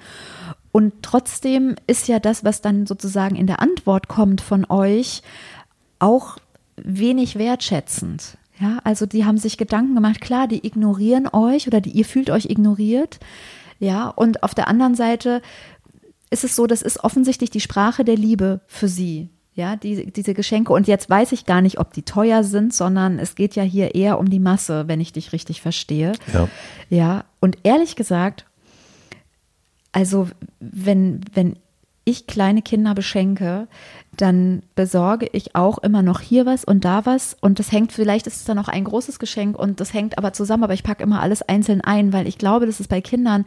Und 0.72 0.94
trotzdem 1.02 1.76
ist 1.86 2.08
ja 2.08 2.18
das, 2.18 2.44
was 2.44 2.62
dann 2.62 2.86
sozusagen 2.86 3.36
in 3.36 3.46
der 3.46 3.60
Antwort 3.60 4.08
kommt 4.08 4.40
von 4.40 4.64
euch, 4.70 5.22
auch 5.98 6.38
wenig 6.76 7.36
wertschätzend. 7.36 8.38
Ja, 8.58 8.78
also 8.84 9.04
die 9.04 9.26
haben 9.26 9.38
sich 9.38 9.58
Gedanken 9.58 9.94
gemacht, 9.94 10.22
klar, 10.22 10.48
die 10.48 10.66
ignorieren 10.66 11.28
euch 11.30 11.66
oder 11.66 11.82
die, 11.82 11.90
ihr 11.90 12.06
fühlt 12.06 12.30
euch 12.30 12.46
ignoriert. 12.46 13.20
Ja, 13.80 14.08
und 14.08 14.42
auf 14.42 14.54
der 14.54 14.68
anderen 14.68 14.94
Seite 14.94 15.42
ist 16.30 16.42
es 16.42 16.56
so, 16.56 16.66
das 16.66 16.80
ist 16.80 17.04
offensichtlich 17.04 17.50
die 17.50 17.60
Sprache 17.60 18.02
der 18.02 18.16
Liebe 18.16 18.60
für 18.66 18.88
sie 18.88 19.28
ja, 19.56 19.74
die, 19.74 20.12
diese 20.12 20.34
Geschenke. 20.34 20.72
Und 20.72 20.86
jetzt 20.86 21.08
weiß 21.08 21.32
ich 21.32 21.46
gar 21.46 21.62
nicht, 21.62 21.80
ob 21.80 21.92
die 21.94 22.02
teuer 22.02 22.44
sind, 22.44 22.74
sondern 22.74 23.18
es 23.18 23.34
geht 23.34 23.56
ja 23.56 23.62
hier 23.62 23.94
eher 23.94 24.18
um 24.18 24.28
die 24.28 24.38
Masse, 24.38 24.86
wenn 24.86 25.00
ich 25.00 25.14
dich 25.14 25.32
richtig 25.32 25.62
verstehe. 25.62 26.12
Ja. 26.32 26.48
Ja, 26.90 27.24
und 27.40 27.58
ehrlich 27.62 27.96
gesagt, 27.96 28.44
also 29.92 30.28
wenn, 30.60 31.22
wenn 31.32 31.56
ich 32.04 32.26
kleine 32.26 32.60
Kinder 32.60 32.94
beschenke, 32.94 33.66
dann 34.16 34.62
besorge 34.74 35.28
ich 35.32 35.56
auch 35.56 35.78
immer 35.78 36.02
noch 36.02 36.20
hier 36.20 36.46
was 36.46 36.62
und 36.62 36.84
da 36.84 37.06
was. 37.06 37.34
Und 37.40 37.58
das 37.58 37.72
hängt, 37.72 37.92
vielleicht 37.92 38.26
ist 38.26 38.36
es 38.36 38.44
dann 38.44 38.58
auch 38.58 38.68
ein 38.68 38.84
großes 38.84 39.18
Geschenk 39.18 39.58
und 39.58 39.80
das 39.80 39.94
hängt 39.94 40.18
aber 40.18 40.34
zusammen, 40.34 40.64
aber 40.64 40.74
ich 40.74 40.84
packe 40.84 41.02
immer 41.02 41.20
alles 41.20 41.42
einzeln 41.42 41.80
ein, 41.80 42.12
weil 42.12 42.28
ich 42.28 42.38
glaube, 42.38 42.66
dass 42.66 42.78
es 42.78 42.88
bei 42.88 43.00
Kindern 43.00 43.46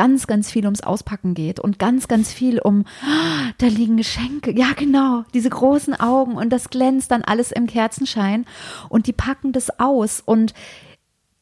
ganz, 0.00 0.26
ganz 0.26 0.50
viel 0.50 0.64
ums 0.64 0.80
Auspacken 0.80 1.34
geht 1.34 1.60
und 1.60 1.78
ganz, 1.78 2.08
ganz 2.08 2.32
viel 2.32 2.58
um, 2.58 2.86
oh, 3.04 3.50
da 3.58 3.66
liegen 3.66 3.98
Geschenke. 3.98 4.50
Ja, 4.50 4.68
genau, 4.74 5.24
diese 5.34 5.50
großen 5.50 5.92
Augen 6.00 6.36
und 6.36 6.48
das 6.48 6.70
glänzt 6.70 7.10
dann 7.10 7.20
alles 7.20 7.52
im 7.52 7.66
Kerzenschein 7.66 8.46
und 8.88 9.08
die 9.08 9.12
packen 9.12 9.52
das 9.52 9.78
aus 9.78 10.22
und 10.24 10.54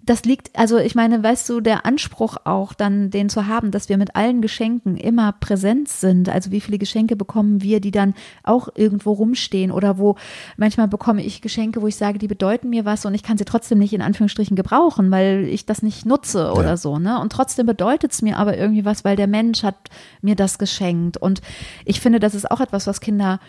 das 0.09 0.25
liegt, 0.25 0.57
also 0.59 0.79
ich 0.79 0.95
meine, 0.95 1.23
weißt 1.23 1.49
du, 1.51 1.61
der 1.61 1.85
Anspruch 1.85 2.39
auch 2.45 2.73
dann, 2.73 3.11
den 3.11 3.29
zu 3.29 3.47
haben, 3.47 3.71
dass 3.71 3.91
wir 3.91 3.99
mit 3.99 4.17
allen 4.17 4.41
Geschenken 4.41 4.97
immer 4.97 5.33
präsent 5.33 5.89
sind. 5.89 6.31
Also 6.31 6.51
wie 6.51 6.63
viele 6.63 6.79
Geschenke 6.79 7.15
bekommen 7.15 7.63
wir, 7.63 7.81
die 7.81 7.91
dann 7.91 8.15
auch 8.43 8.69
irgendwo 8.75 9.13
rumstehen 9.13 9.71
oder 9.71 9.99
wo 9.99 10.17
manchmal 10.57 10.89
bekomme 10.89 11.23
ich 11.23 11.43
Geschenke, 11.43 11.83
wo 11.83 11.87
ich 11.87 11.97
sage, 11.97 12.19
die 12.19 12.29
bedeuten 12.29 12.71
mir 12.71 12.87
was 12.87 13.05
und 13.05 13.13
ich 13.13 13.23
kann 13.23 13.37
sie 13.37 13.45
trotzdem 13.45 13.79
nicht 13.79 13.93
in 13.93 14.01
Anführungsstrichen 14.01 14.57
gebrauchen, 14.57 15.11
weil 15.11 15.45
ich 15.45 15.67
das 15.67 15.83
nicht 15.83 16.07
nutze 16.07 16.53
oder 16.53 16.71
ja. 16.71 16.77
so, 16.79 16.99
ne? 16.99 17.21
Und 17.21 17.31
trotzdem 17.31 17.67
bedeutet 17.67 18.13
es 18.13 18.23
mir 18.23 18.39
aber 18.39 18.57
irgendwie 18.57 18.87
was, 18.87 19.05
weil 19.05 19.17
der 19.17 19.27
Mensch 19.27 19.63
hat 19.63 19.77
mir 20.23 20.37
das 20.37 20.59
geschenkt. 20.59 21.19
Und 21.19 21.43
ich 21.85 22.01
finde, 22.01 22.19
das 22.19 22.35
ist 22.35 22.51
auch 22.51 22.61
etwas, 22.61 22.87
was 22.87 23.01
Kinder 23.01 23.41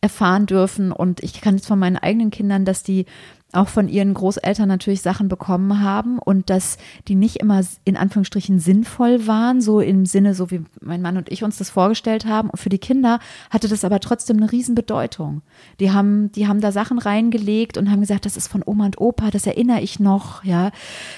erfahren 0.00 0.46
dürfen. 0.46 0.92
Und 0.92 1.22
ich 1.22 1.40
kann 1.40 1.56
jetzt 1.56 1.66
von 1.66 1.78
meinen 1.78 1.96
eigenen 1.96 2.30
Kindern, 2.30 2.64
dass 2.64 2.82
die 2.82 3.06
auch 3.52 3.68
von 3.68 3.88
ihren 3.88 4.12
Großeltern 4.12 4.68
natürlich 4.68 5.02
Sachen 5.02 5.28
bekommen 5.28 5.80
haben 5.80 6.18
und 6.18 6.50
dass 6.50 6.78
die 7.08 7.14
nicht 7.14 7.36
immer 7.36 7.62
in 7.84 7.96
Anführungsstrichen 7.96 8.58
sinnvoll 8.58 9.26
waren, 9.26 9.60
so 9.60 9.80
im 9.80 10.04
Sinne, 10.04 10.34
so 10.34 10.50
wie 10.50 10.64
mein 10.80 11.00
Mann 11.00 11.16
und 11.16 11.30
ich 11.30 11.44
uns 11.44 11.56
das 11.56 11.70
vorgestellt 11.70 12.26
haben. 12.26 12.50
Und 12.50 12.58
für 12.58 12.68
die 12.68 12.78
Kinder 12.78 13.18
hatte 13.50 13.68
das 13.68 13.84
aber 13.84 14.00
trotzdem 14.00 14.38
eine 14.38 14.50
Riesenbedeutung. 14.50 15.42
Die 15.80 15.92
haben, 15.92 16.32
die 16.32 16.48
haben 16.48 16.60
da 16.60 16.72
Sachen 16.72 16.98
reingelegt 16.98 17.78
und 17.78 17.90
haben 17.90 18.00
gesagt, 18.00 18.26
das 18.26 18.36
ist 18.36 18.48
von 18.48 18.62
Oma 18.66 18.86
und 18.86 19.00
Opa, 19.00 19.30
das 19.30 19.46
erinnere 19.46 19.80
ich 19.80 20.00
noch, 20.00 20.44
ja. 20.44 20.70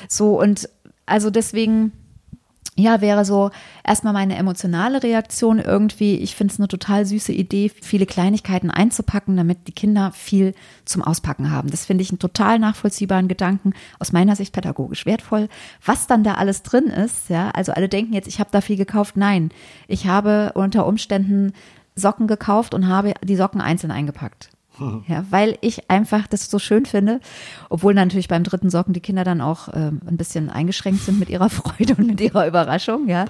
So 0.08 0.38
und 0.40 0.68
also 1.06 1.30
deswegen 1.30 1.92
ja, 2.78 3.00
wäre 3.00 3.24
so 3.24 3.50
erstmal 3.84 4.12
meine 4.12 4.36
emotionale 4.36 5.02
Reaktion 5.02 5.58
irgendwie. 5.58 6.16
Ich 6.16 6.36
finde 6.36 6.52
es 6.52 6.60
eine 6.60 6.68
total 6.68 7.04
süße 7.04 7.32
Idee, 7.32 7.70
viele 7.70 8.06
Kleinigkeiten 8.06 8.70
einzupacken, 8.70 9.36
damit 9.36 9.66
die 9.66 9.72
Kinder 9.72 10.12
viel 10.12 10.54
zum 10.84 11.02
Auspacken 11.02 11.50
haben. 11.50 11.70
Das 11.70 11.86
finde 11.86 12.02
ich 12.02 12.10
einen 12.10 12.20
total 12.20 12.60
nachvollziehbaren 12.60 13.26
Gedanken, 13.26 13.72
aus 13.98 14.12
meiner 14.12 14.36
Sicht 14.36 14.52
pädagogisch 14.52 15.06
wertvoll. 15.06 15.48
Was 15.84 16.06
dann 16.06 16.22
da 16.22 16.34
alles 16.34 16.62
drin 16.62 16.86
ist, 16.86 17.28
ja, 17.28 17.50
also 17.50 17.72
alle 17.72 17.88
denken 17.88 18.12
jetzt, 18.12 18.28
ich 18.28 18.38
habe 18.38 18.50
da 18.52 18.60
viel 18.60 18.76
gekauft. 18.76 19.16
Nein, 19.16 19.50
ich 19.88 20.06
habe 20.06 20.52
unter 20.54 20.86
Umständen 20.86 21.52
Socken 21.96 22.28
gekauft 22.28 22.74
und 22.74 22.86
habe 22.86 23.14
die 23.24 23.36
Socken 23.36 23.60
einzeln 23.60 23.90
eingepackt. 23.90 24.50
Ja, 25.06 25.24
weil 25.30 25.58
ich 25.60 25.90
einfach 25.90 26.26
das 26.26 26.50
so 26.50 26.58
schön 26.58 26.86
finde, 26.86 27.20
obwohl 27.68 27.94
natürlich 27.94 28.28
beim 28.28 28.44
dritten 28.44 28.70
Socken 28.70 28.94
die 28.94 29.00
Kinder 29.00 29.24
dann 29.24 29.40
auch 29.40 29.68
ähm, 29.72 30.00
ein 30.06 30.16
bisschen 30.16 30.50
eingeschränkt 30.50 31.02
sind 31.02 31.18
mit 31.18 31.28
ihrer 31.28 31.50
Freude 31.50 31.94
und 31.96 32.06
mit 32.06 32.20
ihrer 32.20 32.46
Überraschung, 32.46 33.08
ja. 33.08 33.26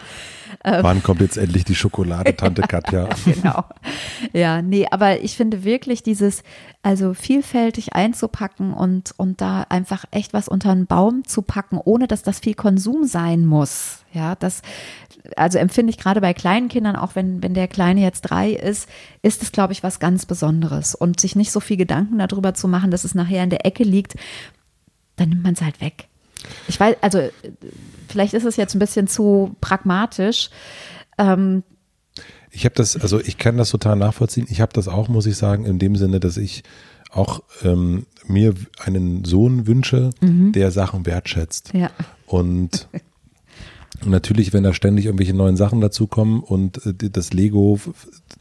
Ähm, 0.64 0.82
Wann 0.82 1.02
kommt 1.02 1.20
jetzt 1.20 1.36
endlich 1.36 1.64
die 1.64 1.74
Schokolade, 1.74 2.34
Tante 2.36 2.62
Katja? 2.62 3.08
genau. 3.24 3.64
Ja, 4.32 4.62
nee, 4.62 4.86
aber 4.90 5.20
ich 5.20 5.36
finde 5.36 5.64
wirklich 5.64 6.02
dieses, 6.02 6.42
also 6.82 7.14
vielfältig 7.14 7.94
einzupacken 7.94 8.72
und, 8.72 9.12
und 9.16 9.40
da 9.40 9.66
einfach 9.68 10.04
echt 10.10 10.32
was 10.32 10.48
unter 10.48 10.70
einen 10.70 10.86
Baum 10.86 11.24
zu 11.24 11.42
packen, 11.42 11.78
ohne 11.82 12.06
dass 12.08 12.22
das 12.22 12.40
viel 12.40 12.54
Konsum 12.54 13.04
sein 13.04 13.46
muss. 13.46 14.04
Ja, 14.18 14.34
das, 14.34 14.62
also 15.36 15.58
empfinde 15.58 15.90
ich 15.90 15.98
gerade 15.98 16.20
bei 16.20 16.34
kleinen 16.34 16.68
Kindern, 16.68 16.96
auch 16.96 17.14
wenn, 17.14 17.40
wenn 17.40 17.54
der 17.54 17.68
Kleine 17.68 18.00
jetzt 18.00 18.22
drei 18.22 18.50
ist, 18.50 18.88
ist 19.22 19.42
es, 19.42 19.52
glaube 19.52 19.72
ich, 19.72 19.84
was 19.84 20.00
ganz 20.00 20.26
Besonderes. 20.26 20.96
Und 20.96 21.20
sich 21.20 21.36
nicht 21.36 21.52
so 21.52 21.60
viel 21.60 21.76
Gedanken 21.76 22.18
darüber 22.18 22.52
zu 22.52 22.66
machen, 22.66 22.90
dass 22.90 23.04
es 23.04 23.14
nachher 23.14 23.44
in 23.44 23.50
der 23.50 23.64
Ecke 23.64 23.84
liegt, 23.84 24.16
dann 25.14 25.28
nimmt 25.28 25.44
man 25.44 25.54
es 25.54 25.62
halt 25.62 25.80
weg. 25.80 26.08
Ich 26.66 26.80
weiß, 26.80 26.96
also 27.00 27.28
vielleicht 28.08 28.34
ist 28.34 28.44
es 28.44 28.56
jetzt 28.56 28.74
ein 28.74 28.80
bisschen 28.80 29.06
zu 29.06 29.54
pragmatisch. 29.60 30.50
Ähm, 31.16 31.62
ich 32.50 32.64
habe 32.64 32.74
das, 32.74 32.96
also 32.96 33.20
ich 33.20 33.38
kann 33.38 33.56
das 33.56 33.70
total 33.70 33.94
nachvollziehen. 33.94 34.48
Ich 34.50 34.60
habe 34.60 34.72
das 34.72 34.88
auch, 34.88 35.08
muss 35.08 35.26
ich 35.26 35.36
sagen, 35.36 35.64
in 35.64 35.78
dem 35.78 35.94
Sinne, 35.94 36.18
dass 36.18 36.36
ich 36.36 36.64
auch 37.10 37.42
ähm, 37.62 38.06
mir 38.26 38.54
einen 38.84 39.24
Sohn 39.24 39.68
wünsche, 39.68 40.10
mhm. 40.20 40.50
der 40.52 40.72
Sachen 40.72 41.06
wertschätzt. 41.06 41.72
Ja. 41.72 41.90
Und 42.26 42.88
Und 44.04 44.10
natürlich, 44.10 44.52
wenn 44.52 44.62
da 44.62 44.72
ständig 44.72 45.06
irgendwelche 45.06 45.34
neuen 45.34 45.56
Sachen 45.56 45.80
dazukommen 45.80 46.40
und 46.40 46.84
äh, 46.86 47.10
das 47.10 47.32
Lego 47.32 47.80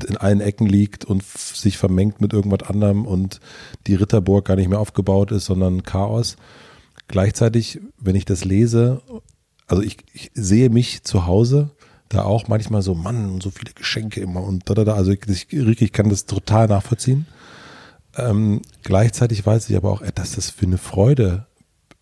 in 0.07 0.17
allen 0.17 0.41
Ecken 0.41 0.67
liegt 0.67 1.05
und 1.05 1.23
sich 1.23 1.77
vermengt 1.77 2.21
mit 2.21 2.33
irgendwas 2.33 2.69
anderem 2.69 3.05
und 3.05 3.39
die 3.87 3.95
Ritterburg 3.95 4.45
gar 4.45 4.55
nicht 4.55 4.69
mehr 4.69 4.79
aufgebaut 4.79 5.31
ist, 5.31 5.45
sondern 5.45 5.83
Chaos. 5.83 6.37
Gleichzeitig, 7.07 7.79
wenn 7.99 8.15
ich 8.15 8.25
das 8.25 8.45
lese, 8.45 9.01
also 9.67 9.81
ich, 9.81 9.97
ich 10.13 10.31
sehe 10.33 10.69
mich 10.69 11.03
zu 11.03 11.25
Hause 11.25 11.71
da 12.09 12.23
auch 12.23 12.47
manchmal 12.47 12.81
so, 12.81 12.93
Mann, 12.95 13.41
so 13.41 13.49
viele 13.49 13.73
Geschenke 13.73 14.21
immer 14.21 14.41
und 14.41 14.69
da, 14.69 14.73
da, 14.73 14.85
da. 14.85 14.93
Also 14.93 15.11
ich, 15.11 15.21
ich, 15.27 15.81
ich 15.81 15.91
kann 15.91 16.09
das 16.09 16.25
total 16.25 16.67
nachvollziehen. 16.67 17.27
Ähm, 18.15 18.61
gleichzeitig 18.83 19.45
weiß 19.45 19.69
ich 19.69 19.75
aber 19.75 19.91
auch, 19.91 20.01
dass 20.15 20.33
das 20.33 20.49
für 20.49 20.65
eine 20.65 20.77
Freude 20.77 21.47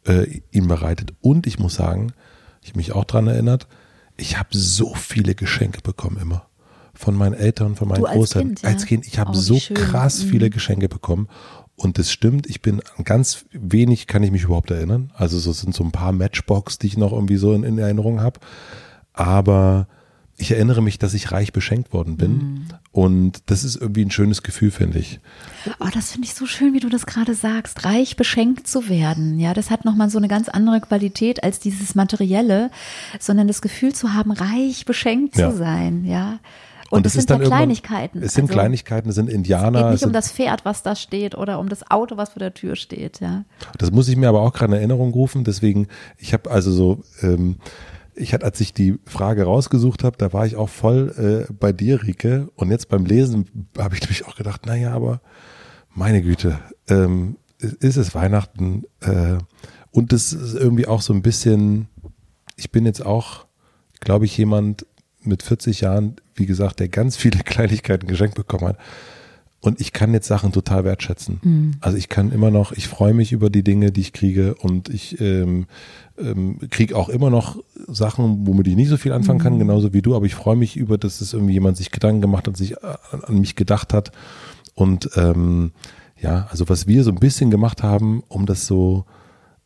äh, 0.05 0.41
ihm 0.51 0.67
bereitet. 0.67 1.13
Und 1.21 1.47
ich 1.47 1.59
muss 1.59 1.75
sagen, 1.75 2.13
ich 2.65 2.75
mich 2.75 2.93
auch 2.93 3.05
dran 3.05 3.27
erinnert, 3.27 3.67
ich 4.17 4.37
habe 4.37 4.49
so 4.51 4.93
viele 4.93 5.35
Geschenke 5.35 5.81
bekommen 5.81 6.17
immer. 6.17 6.47
Von 6.93 7.15
meinen 7.15 7.33
Eltern, 7.33 7.75
von 7.75 7.89
meinen 7.89 8.03
du 8.03 8.09
Großeltern. 8.09 8.51
Als 8.51 8.59
Kind, 8.59 8.63
ja? 8.63 8.69
als 8.69 8.85
kind 8.85 9.07
ich 9.07 9.19
habe 9.19 9.31
oh, 9.31 9.33
so 9.33 9.59
schön. 9.59 9.75
krass 9.75 10.23
mhm. 10.23 10.29
viele 10.29 10.49
Geschenke 10.49 10.87
bekommen. 10.87 11.27
Und 11.75 11.97
das 11.97 12.09
stimmt, 12.09 12.47
ich 12.47 12.61
bin 12.61 12.81
ganz 13.03 13.45
wenig, 13.51 14.07
kann 14.07 14.23
ich 14.23 14.31
mich 14.31 14.43
überhaupt 14.43 14.71
erinnern. 14.71 15.11
Also 15.13 15.37
so 15.39 15.51
sind 15.51 15.75
so 15.75 15.83
ein 15.83 15.91
paar 15.91 16.13
Matchbox, 16.13 16.77
die 16.77 16.87
ich 16.87 16.97
noch 16.97 17.11
irgendwie 17.11 17.35
so 17.35 17.53
in, 17.53 17.63
in 17.63 17.77
Erinnerung 17.77 18.21
habe. 18.21 18.39
Aber 19.11 19.87
ich 20.37 20.51
erinnere 20.51 20.81
mich, 20.81 20.99
dass 20.99 21.13
ich 21.13 21.31
reich 21.31 21.53
beschenkt 21.53 21.93
worden 21.93 22.17
bin. 22.17 22.31
Mhm. 22.31 22.65
Und 22.91 23.43
das 23.45 23.63
ist 23.63 23.77
irgendwie 23.77 24.03
ein 24.03 24.11
schönes 24.11 24.43
Gefühl, 24.43 24.69
finde 24.71 24.99
ich. 24.99 25.19
Oh, 25.79 25.87
das 25.93 26.11
finde 26.11 26.27
ich 26.27 26.33
so 26.33 26.45
schön, 26.45 26.73
wie 26.73 26.79
du 26.79 26.89
das 26.89 27.05
gerade 27.05 27.33
sagst. 27.35 27.85
Reich 27.85 28.17
beschenkt 28.17 28.67
zu 28.67 28.89
werden. 28.89 29.39
Ja, 29.39 29.53
das 29.53 29.71
hat 29.71 29.85
nochmal 29.85 30.09
so 30.09 30.17
eine 30.17 30.27
ganz 30.27 30.49
andere 30.49 30.81
Qualität 30.81 31.43
als 31.43 31.59
dieses 31.59 31.95
Materielle, 31.95 32.69
sondern 33.19 33.47
das 33.47 33.61
Gefühl 33.61 33.93
zu 33.93 34.13
haben, 34.13 34.31
reich 34.31 34.85
beschenkt 34.85 35.37
ja. 35.37 35.51
zu 35.51 35.57
sein. 35.57 36.03
Ja. 36.03 36.39
Und, 36.89 36.97
und 36.97 37.05
das 37.05 37.13
sind 37.13 37.29
ja 37.29 37.39
Kleinigkeiten. 37.39 38.21
Es 38.21 38.33
sind 38.33 38.45
also, 38.45 38.53
Kleinigkeiten, 38.53 39.09
es 39.09 39.15
sind 39.15 39.29
Indianer. 39.29 39.79
Es 39.79 39.83
geht 39.85 39.91
nicht 39.93 40.05
um 40.05 40.13
das 40.13 40.31
Pferd, 40.31 40.65
was 40.65 40.83
da 40.83 40.95
steht 40.95 41.35
oder 41.35 41.59
um 41.59 41.69
das 41.69 41.89
Auto, 41.89 42.17
was 42.17 42.29
vor 42.31 42.39
der 42.39 42.53
Tür 42.53 42.75
steht, 42.75 43.21
ja. 43.21 43.43
Das 43.77 43.91
muss 43.91 44.07
ich 44.07 44.17
mir 44.17 44.29
aber 44.29 44.41
auch 44.41 44.53
gerade 44.53 44.73
in 44.73 44.79
Erinnerung 44.79 45.11
rufen. 45.11 45.43
Deswegen, 45.43 45.87
ich 46.17 46.33
habe 46.33 46.51
also 46.51 46.71
so, 46.71 47.03
ähm, 47.21 47.55
ich 48.15 48.33
hatte, 48.33 48.45
als 48.45 48.59
ich 48.61 48.73
die 48.73 48.97
Frage 49.05 49.43
rausgesucht 49.43 50.03
habe, 50.03 50.17
da 50.17 50.33
war 50.33 50.45
ich 50.45 50.55
auch 50.55 50.69
voll 50.69 51.47
äh, 51.49 51.53
bei 51.53 51.71
dir, 51.73 52.01
Rike. 52.03 52.49
Und 52.55 52.71
jetzt 52.71 52.89
beim 52.89 53.05
Lesen 53.05 53.45
habe 53.77 53.95
ich 53.95 54.01
nämlich 54.03 54.25
auch 54.25 54.35
gedacht, 54.35 54.65
naja, 54.65 54.93
aber 54.93 55.21
meine 55.93 56.21
Güte, 56.21 56.59
ähm, 56.87 57.37
ist 57.59 57.97
es 57.97 58.13
Weihnachten 58.15 58.83
äh, 59.01 59.37
und 59.91 60.11
das 60.11 60.33
ist 60.33 60.55
irgendwie 60.55 60.87
auch 60.87 61.01
so 61.01 61.13
ein 61.13 61.21
bisschen, 61.21 61.87
ich 62.57 62.71
bin 62.71 62.85
jetzt 62.85 63.05
auch, 63.05 63.45
glaube 64.01 64.25
ich, 64.25 64.37
jemand 64.37 64.85
mit 65.21 65.41
40 65.41 65.81
Jahren, 65.81 66.17
wie 66.35 66.45
gesagt, 66.45 66.79
der 66.79 66.89
ganz 66.89 67.15
viele 67.15 67.39
Kleinigkeiten 67.43 68.07
geschenkt 68.07 68.35
bekommen 68.35 68.67
hat. 68.67 68.77
Und 69.65 69.81
ich 69.81 69.93
kann 69.93 70.13
jetzt 70.13 70.27
Sachen 70.27 70.51
total 70.51 70.83
wertschätzen. 70.83 71.39
Mhm. 71.41 71.71
Also 71.81 71.97
ich 71.97 72.07
kann 72.07 72.31
immer 72.31 72.51
noch, 72.51 72.71
ich 72.71 72.87
freue 72.87 73.15
mich 73.15 73.31
über 73.31 73.49
die 73.49 73.63
Dinge, 73.63 73.91
die 73.91 74.01
ich 74.01 74.13
kriege 74.13 74.53
und 74.53 74.89
ich 74.89 75.19
ähm, 75.19 75.65
ähm, 76.19 76.59
kriege 76.69 76.95
auch 76.95 77.09
immer 77.09 77.31
noch 77.31 77.57
Sachen, 77.87 78.45
womit 78.45 78.67
ich 78.67 78.75
nicht 78.75 78.89
so 78.89 78.97
viel 78.97 79.11
anfangen 79.11 79.39
kann, 79.39 79.55
mhm. 79.55 79.59
genauso 79.59 79.91
wie 79.91 80.03
du, 80.03 80.15
aber 80.15 80.27
ich 80.27 80.35
freue 80.35 80.55
mich 80.55 80.77
über, 80.77 80.99
dass 80.99 81.19
es 81.19 81.33
irgendwie 81.33 81.53
jemand 81.53 81.77
sich 81.77 81.89
Gedanken 81.89 82.21
gemacht 82.21 82.47
hat, 82.47 82.55
sich 82.55 82.83
an, 82.83 83.23
an 83.23 83.39
mich 83.39 83.55
gedacht 83.55 83.91
hat. 83.91 84.11
Und 84.75 85.09
ähm, 85.15 85.71
ja, 86.21 86.47
also 86.51 86.69
was 86.69 86.85
wir 86.85 87.03
so 87.03 87.09
ein 87.09 87.19
bisschen 87.19 87.49
gemacht 87.49 87.81
haben, 87.81 88.21
um 88.27 88.45
das 88.45 88.67
so, 88.67 89.05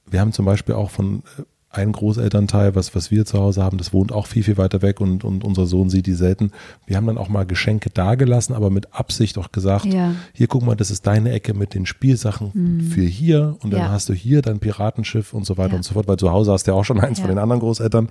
wir 0.10 0.22
haben 0.22 0.32
zum 0.32 0.46
Beispiel 0.46 0.76
auch 0.76 0.92
von 0.92 1.24
äh, 1.38 1.44
ein 1.72 1.92
Großelternteil, 1.92 2.74
was, 2.74 2.96
was 2.96 3.12
wir 3.12 3.26
zu 3.26 3.38
Hause 3.38 3.64
haben, 3.64 3.78
das 3.78 3.94
wohnt 3.94 4.12
auch 4.12 4.26
viel, 4.26 4.44
viel 4.44 4.58
weiter 4.58 4.82
weg 4.82 5.00
und, 5.00 5.24
und 5.24 5.44
unser 5.44 5.68
Sohn 5.68 5.90
sieht 5.90 6.08
die 6.08 6.14
selten. 6.14 6.52
Wir 6.88 6.98
haben 6.98 7.06
dann 7.06 7.20
auch 7.20 7.30
mal 7.30 7.46
Geschenke 7.46 7.92
dagelassen, 7.92 8.56
aber 8.56 8.72
mit 8.72 8.94
Absicht 8.94 9.38
auch 9.38 9.52
gesagt, 9.52 9.86
ja. 9.86 10.14
hier 10.34 10.48
guck 10.48 10.66
mal, 10.66 10.76
das 10.76 10.90
ist 10.90 11.06
deine 11.06 11.32
Ecke 11.32 11.54
mit 11.54 11.76
den 11.76 11.86
Spielsachen 11.86 12.52
mhm. 12.54 12.82
für 12.82 13.04
hier 13.04 13.56
und 13.62 13.72
dann 13.72 13.82
ja. 13.82 13.92
hast 13.92 14.10
du 14.10 14.14
hier 14.14 14.42
dein 14.42 14.60
Piratenschiff 14.60 15.32
und 15.32 15.46
so 15.46 15.58
weiter 15.58 15.72
ja. 15.72 15.78
und 15.78 15.84
so 15.84 15.94
fort, 15.94 16.08
weil 16.08 16.18
zu 16.18 16.32
Hause 16.32 16.52
hast 16.52 16.66
du 16.66 16.72
ja 16.72 16.78
auch 16.78 16.86
schon 16.86 17.00
eins 17.00 17.20
von 17.20 17.30
den 17.30 17.38
anderen 17.38 17.60
Großeltern. 17.60 18.10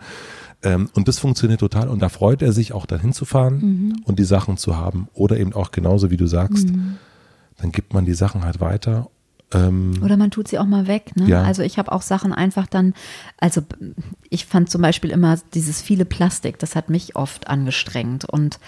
Ähm, 0.62 0.88
und 0.94 1.08
das 1.08 1.18
funktioniert 1.18 1.60
total 1.60 1.88
und 1.88 2.00
da 2.00 2.08
freut 2.08 2.42
er 2.42 2.52
sich 2.52 2.72
auch 2.72 2.86
dahin 2.86 3.12
zu 3.12 3.24
fahren 3.24 3.60
mhm. 3.60 4.02
und 4.04 4.20
die 4.20 4.24
Sachen 4.24 4.56
zu 4.56 4.76
haben. 4.76 5.08
Oder 5.14 5.38
eben 5.38 5.52
auch 5.52 5.72
genauso, 5.72 6.10
wie 6.10 6.16
du 6.16 6.26
sagst, 6.26 6.68
mhm. 6.68 6.96
dann 7.56 7.72
gibt 7.72 7.92
man 7.92 8.04
die 8.04 8.14
Sachen 8.14 8.44
halt 8.44 8.60
weiter 8.60 9.10
ähm, 9.54 10.00
Oder 10.04 10.16
man 10.16 10.30
tut 10.30 10.48
sie 10.48 10.58
auch 10.58 10.66
mal 10.66 10.86
weg. 10.86 11.16
Ne? 11.16 11.26
Ja. 11.26 11.42
Also 11.42 11.62
ich 11.62 11.78
habe 11.78 11.90
auch 11.92 12.02
Sachen 12.02 12.34
einfach 12.34 12.66
dann, 12.66 12.94
also 13.38 13.62
ich 14.28 14.44
fand 14.44 14.70
zum 14.70 14.82
Beispiel 14.82 15.10
immer 15.10 15.38
dieses 15.54 15.80
viele 15.80 16.04
Plastik, 16.04 16.58
das 16.58 16.76
hat 16.76 16.90
mich 16.90 17.16
oft 17.16 17.48
angestrengt 17.48 18.26
und 18.26 18.58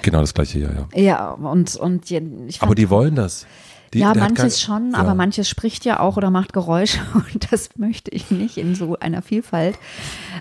genau 0.00 0.20
das 0.20 0.32
gleiche 0.32 0.58
ja 0.58 0.70
ja. 0.72 1.00
Ja 1.00 1.30
und 1.32 1.76
und 1.76 2.10
ich 2.10 2.58
fand, 2.58 2.62
aber 2.62 2.74
die 2.74 2.88
wollen 2.88 3.14
das. 3.14 3.46
Die, 3.92 3.98
ja, 3.98 4.14
manches 4.14 4.62
schon, 4.62 4.92
ja. 4.92 4.98
aber 4.98 5.14
manches 5.14 5.50
spricht 5.50 5.84
ja 5.84 6.00
auch 6.00 6.16
oder 6.16 6.30
macht 6.30 6.54
Geräusche 6.54 7.00
und 7.14 7.52
das 7.52 7.76
möchte 7.76 8.10
ich 8.10 8.30
nicht 8.30 8.56
in 8.56 8.74
so 8.74 8.98
einer 8.98 9.20
Vielfalt. 9.20 9.78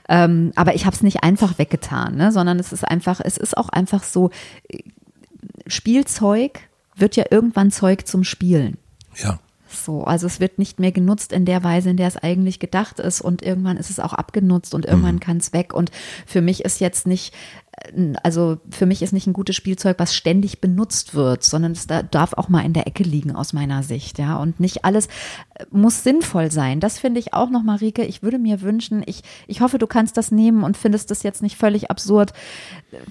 Ähm, 0.07 0.53
aber 0.55 0.73
ich 0.73 0.85
habe 0.85 0.95
es 0.95 1.03
nicht 1.03 1.23
einfach 1.23 1.57
weggetan, 1.57 2.15
ne? 2.15 2.31
sondern 2.31 2.59
es 2.59 2.71
ist 2.71 2.87
einfach, 2.87 3.19
es 3.21 3.35
ist 3.35 3.57
auch 3.57 3.67
einfach 3.67 4.03
so, 4.03 4.29
Spielzeug 5.67 6.61
wird 6.95 7.17
ja 7.17 7.25
irgendwann 7.29 7.71
Zeug 7.71 8.07
zum 8.07 8.23
Spielen. 8.23 8.77
Ja. 9.21 9.39
So, 9.73 10.03
also 10.03 10.27
es 10.27 10.39
wird 10.39 10.59
nicht 10.59 10.79
mehr 10.79 10.91
genutzt 10.91 11.33
in 11.33 11.45
der 11.45 11.63
Weise, 11.63 11.89
in 11.89 11.97
der 11.97 12.07
es 12.07 12.17
eigentlich 12.17 12.59
gedacht 12.59 12.99
ist 12.99 13.21
und 13.21 13.41
irgendwann 13.41 13.77
ist 13.77 13.89
es 13.89 13.99
auch 13.99 14.13
abgenutzt 14.13 14.73
und 14.73 14.85
irgendwann 14.85 15.15
mhm. 15.15 15.19
kann 15.21 15.37
es 15.37 15.53
weg. 15.53 15.73
Und 15.73 15.91
für 16.25 16.41
mich 16.41 16.63
ist 16.65 16.79
jetzt 16.79 17.07
nicht 17.07 17.33
also 18.21 18.59
für 18.69 18.85
mich 18.85 19.01
ist 19.01 19.11
nicht 19.13 19.27
ein 19.27 19.33
gutes 19.33 19.55
Spielzeug, 19.55 19.97
was 19.97 20.13
ständig 20.13 20.61
benutzt 20.61 21.15
wird, 21.15 21.43
sondern 21.43 21.71
es 21.71 21.87
darf 21.87 22.33
auch 22.33 22.49
mal 22.49 22.65
in 22.65 22.73
der 22.73 22.85
Ecke 22.85 23.03
liegen 23.03 23.35
aus 23.35 23.53
meiner 23.53 23.81
Sicht, 23.81 24.19
ja. 24.19 24.37
Und 24.37 24.59
nicht 24.59 24.85
alles 24.85 25.07
äh, 25.55 25.65
muss 25.71 26.03
sinnvoll 26.03 26.51
sein. 26.51 26.79
Das 26.79 26.99
finde 26.99 27.19
ich 27.19 27.33
auch 27.33 27.49
noch, 27.49 27.63
Marike. 27.63 28.03
Ich 28.03 28.23
würde 28.23 28.39
mir 28.39 28.61
wünschen, 28.61 29.03
ich, 29.05 29.23
ich 29.47 29.61
hoffe, 29.61 29.77
du 29.77 29.87
kannst 29.87 30.17
das 30.17 30.31
nehmen 30.31 30.63
und 30.63 30.77
findest 30.77 31.11
das 31.11 31.23
jetzt 31.23 31.41
nicht 31.41 31.57
völlig 31.57 31.89
absurd, 31.89 32.33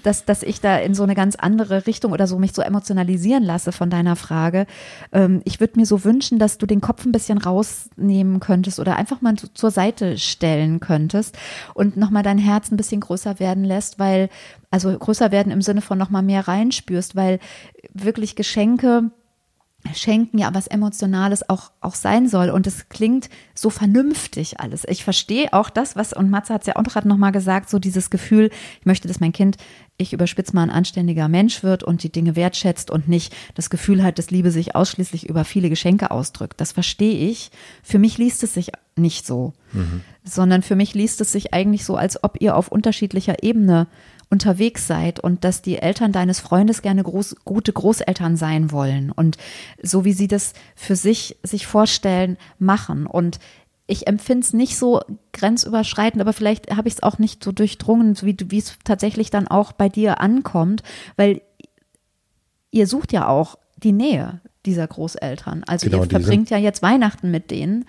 dass, 0.03 0.25
dass 0.25 0.43
ich 0.43 0.61
da 0.61 0.77
in 0.77 0.93
so 0.93 1.03
eine 1.03 1.15
ganz 1.15 1.35
andere 1.35 1.87
Richtung 1.87 2.11
oder 2.11 2.27
so 2.27 2.39
mich 2.39 2.53
so 2.53 2.61
emotionalisieren 2.61 3.43
lasse 3.43 3.71
von 3.71 3.89
deiner 3.89 4.15
Frage. 4.15 4.67
Ähm, 5.11 5.41
ich 5.43 5.59
würde 5.59 5.79
mir 5.79 5.85
so 5.85 6.03
wünschen, 6.03 6.39
dass 6.39 6.57
du 6.57 6.65
den 6.65 6.81
Kopf 6.81 7.05
ein 7.05 7.11
bisschen 7.11 7.39
rausnehmen 7.39 8.39
könntest 8.39 8.79
oder 8.79 8.95
einfach 8.95 9.21
mal 9.21 9.35
zur 9.35 9.71
Seite 9.71 10.17
stellen 10.17 10.79
könntest 10.79 11.37
und 11.73 11.97
nochmal 11.97 12.23
dein 12.23 12.37
Herz 12.37 12.71
ein 12.71 12.77
bisschen 12.77 13.01
größer 13.01 13.39
werden 13.39 13.63
lässt, 13.63 13.99
weil 13.99 14.29
also 14.71 14.97
größer 14.97 15.31
werden 15.31 15.51
im 15.51 15.61
Sinne 15.61 15.81
von 15.81 15.97
nochmal 15.97 16.23
mehr 16.23 16.47
reinspürst, 16.47 17.15
weil 17.15 17.39
wirklich 17.93 18.35
Geschenke 18.35 19.11
Schenken 19.93 20.37
ja 20.37 20.53
was 20.53 20.67
Emotionales 20.67 21.49
auch, 21.49 21.71
auch 21.81 21.95
sein 21.95 22.27
soll. 22.27 22.49
Und 22.49 22.67
es 22.67 22.87
klingt 22.89 23.29
so 23.55 23.69
vernünftig 23.69 24.59
alles. 24.59 24.85
Ich 24.87 25.03
verstehe 25.03 25.53
auch 25.53 25.69
das, 25.69 25.95
was, 25.95 26.13
und 26.13 26.29
Matze 26.29 26.53
hat 26.53 26.61
es 26.61 26.67
ja 26.67 26.75
auch 26.75 26.83
gerade 26.83 27.07
nochmal 27.07 27.31
gesagt, 27.31 27.69
so 27.69 27.79
dieses 27.79 28.09
Gefühl, 28.09 28.51
ich 28.79 28.85
möchte, 28.85 29.07
dass 29.07 29.19
mein 29.19 29.33
Kind, 29.33 29.57
ich 29.97 30.13
überspitze 30.13 30.55
mal, 30.55 30.63
ein 30.63 30.69
anständiger 30.69 31.27
Mensch 31.27 31.63
wird 31.63 31.83
und 31.83 32.03
die 32.03 32.11
Dinge 32.11 32.35
wertschätzt 32.35 32.91
und 32.91 33.07
nicht 33.07 33.35
das 33.55 33.69
Gefühl 33.69 34.03
hat, 34.03 34.19
dass 34.19 34.31
Liebe 34.31 34.51
sich 34.51 34.75
ausschließlich 34.75 35.27
über 35.27 35.45
viele 35.45 35.69
Geschenke 35.69 36.11
ausdrückt. 36.11 36.61
Das 36.61 36.71
verstehe 36.71 37.29
ich. 37.29 37.51
Für 37.83 37.99
mich 37.99 38.17
liest 38.17 38.43
es 38.43 38.53
sich 38.53 38.71
nicht 38.95 39.25
so, 39.25 39.53
mhm. 39.73 40.01
sondern 40.23 40.61
für 40.61 40.75
mich 40.75 40.93
liest 40.93 41.21
es 41.21 41.31
sich 41.31 41.53
eigentlich 41.53 41.85
so, 41.85 41.95
als 41.95 42.23
ob 42.23 42.39
ihr 42.39 42.55
auf 42.55 42.67
unterschiedlicher 42.67 43.43
Ebene 43.43 43.87
unterwegs 44.31 44.87
seid 44.87 45.19
und 45.19 45.43
dass 45.43 45.61
die 45.61 45.77
Eltern 45.77 46.11
deines 46.11 46.39
Freundes 46.39 46.81
gerne 46.81 47.03
groß, 47.03 47.35
gute 47.43 47.73
Großeltern 47.73 48.37
sein 48.37 48.71
wollen 48.71 49.11
und 49.11 49.37
so 49.83 50.05
wie 50.05 50.13
sie 50.13 50.27
das 50.27 50.53
für 50.75 50.95
sich 50.95 51.37
sich 51.43 51.67
vorstellen, 51.67 52.37
machen. 52.57 53.05
Und 53.05 53.39
ich 53.87 54.07
empfinde 54.07 54.45
es 54.45 54.53
nicht 54.53 54.77
so 54.77 55.01
grenzüberschreitend, 55.33 56.21
aber 56.21 56.31
vielleicht 56.31 56.75
habe 56.75 56.87
ich 56.87 56.95
es 56.95 57.03
auch 57.03 57.19
nicht 57.19 57.43
so 57.43 57.51
durchdrungen, 57.51 58.15
wie, 58.21 58.37
wie 58.47 58.59
es 58.59 58.77
tatsächlich 58.85 59.29
dann 59.29 59.49
auch 59.49 59.73
bei 59.73 59.89
dir 59.89 60.21
ankommt, 60.21 60.81
weil 61.17 61.41
ihr 62.71 62.87
sucht 62.87 63.11
ja 63.11 63.27
auch 63.27 63.57
die 63.75 63.91
Nähe 63.91 64.39
dieser 64.65 64.87
Großeltern. 64.87 65.65
Also 65.67 65.89
genau, 65.89 66.03
ihr 66.03 66.09
verbringt 66.09 66.49
ja 66.49 66.57
jetzt 66.57 66.81
Weihnachten 66.81 67.31
mit 67.31 67.51
denen. 67.51 67.85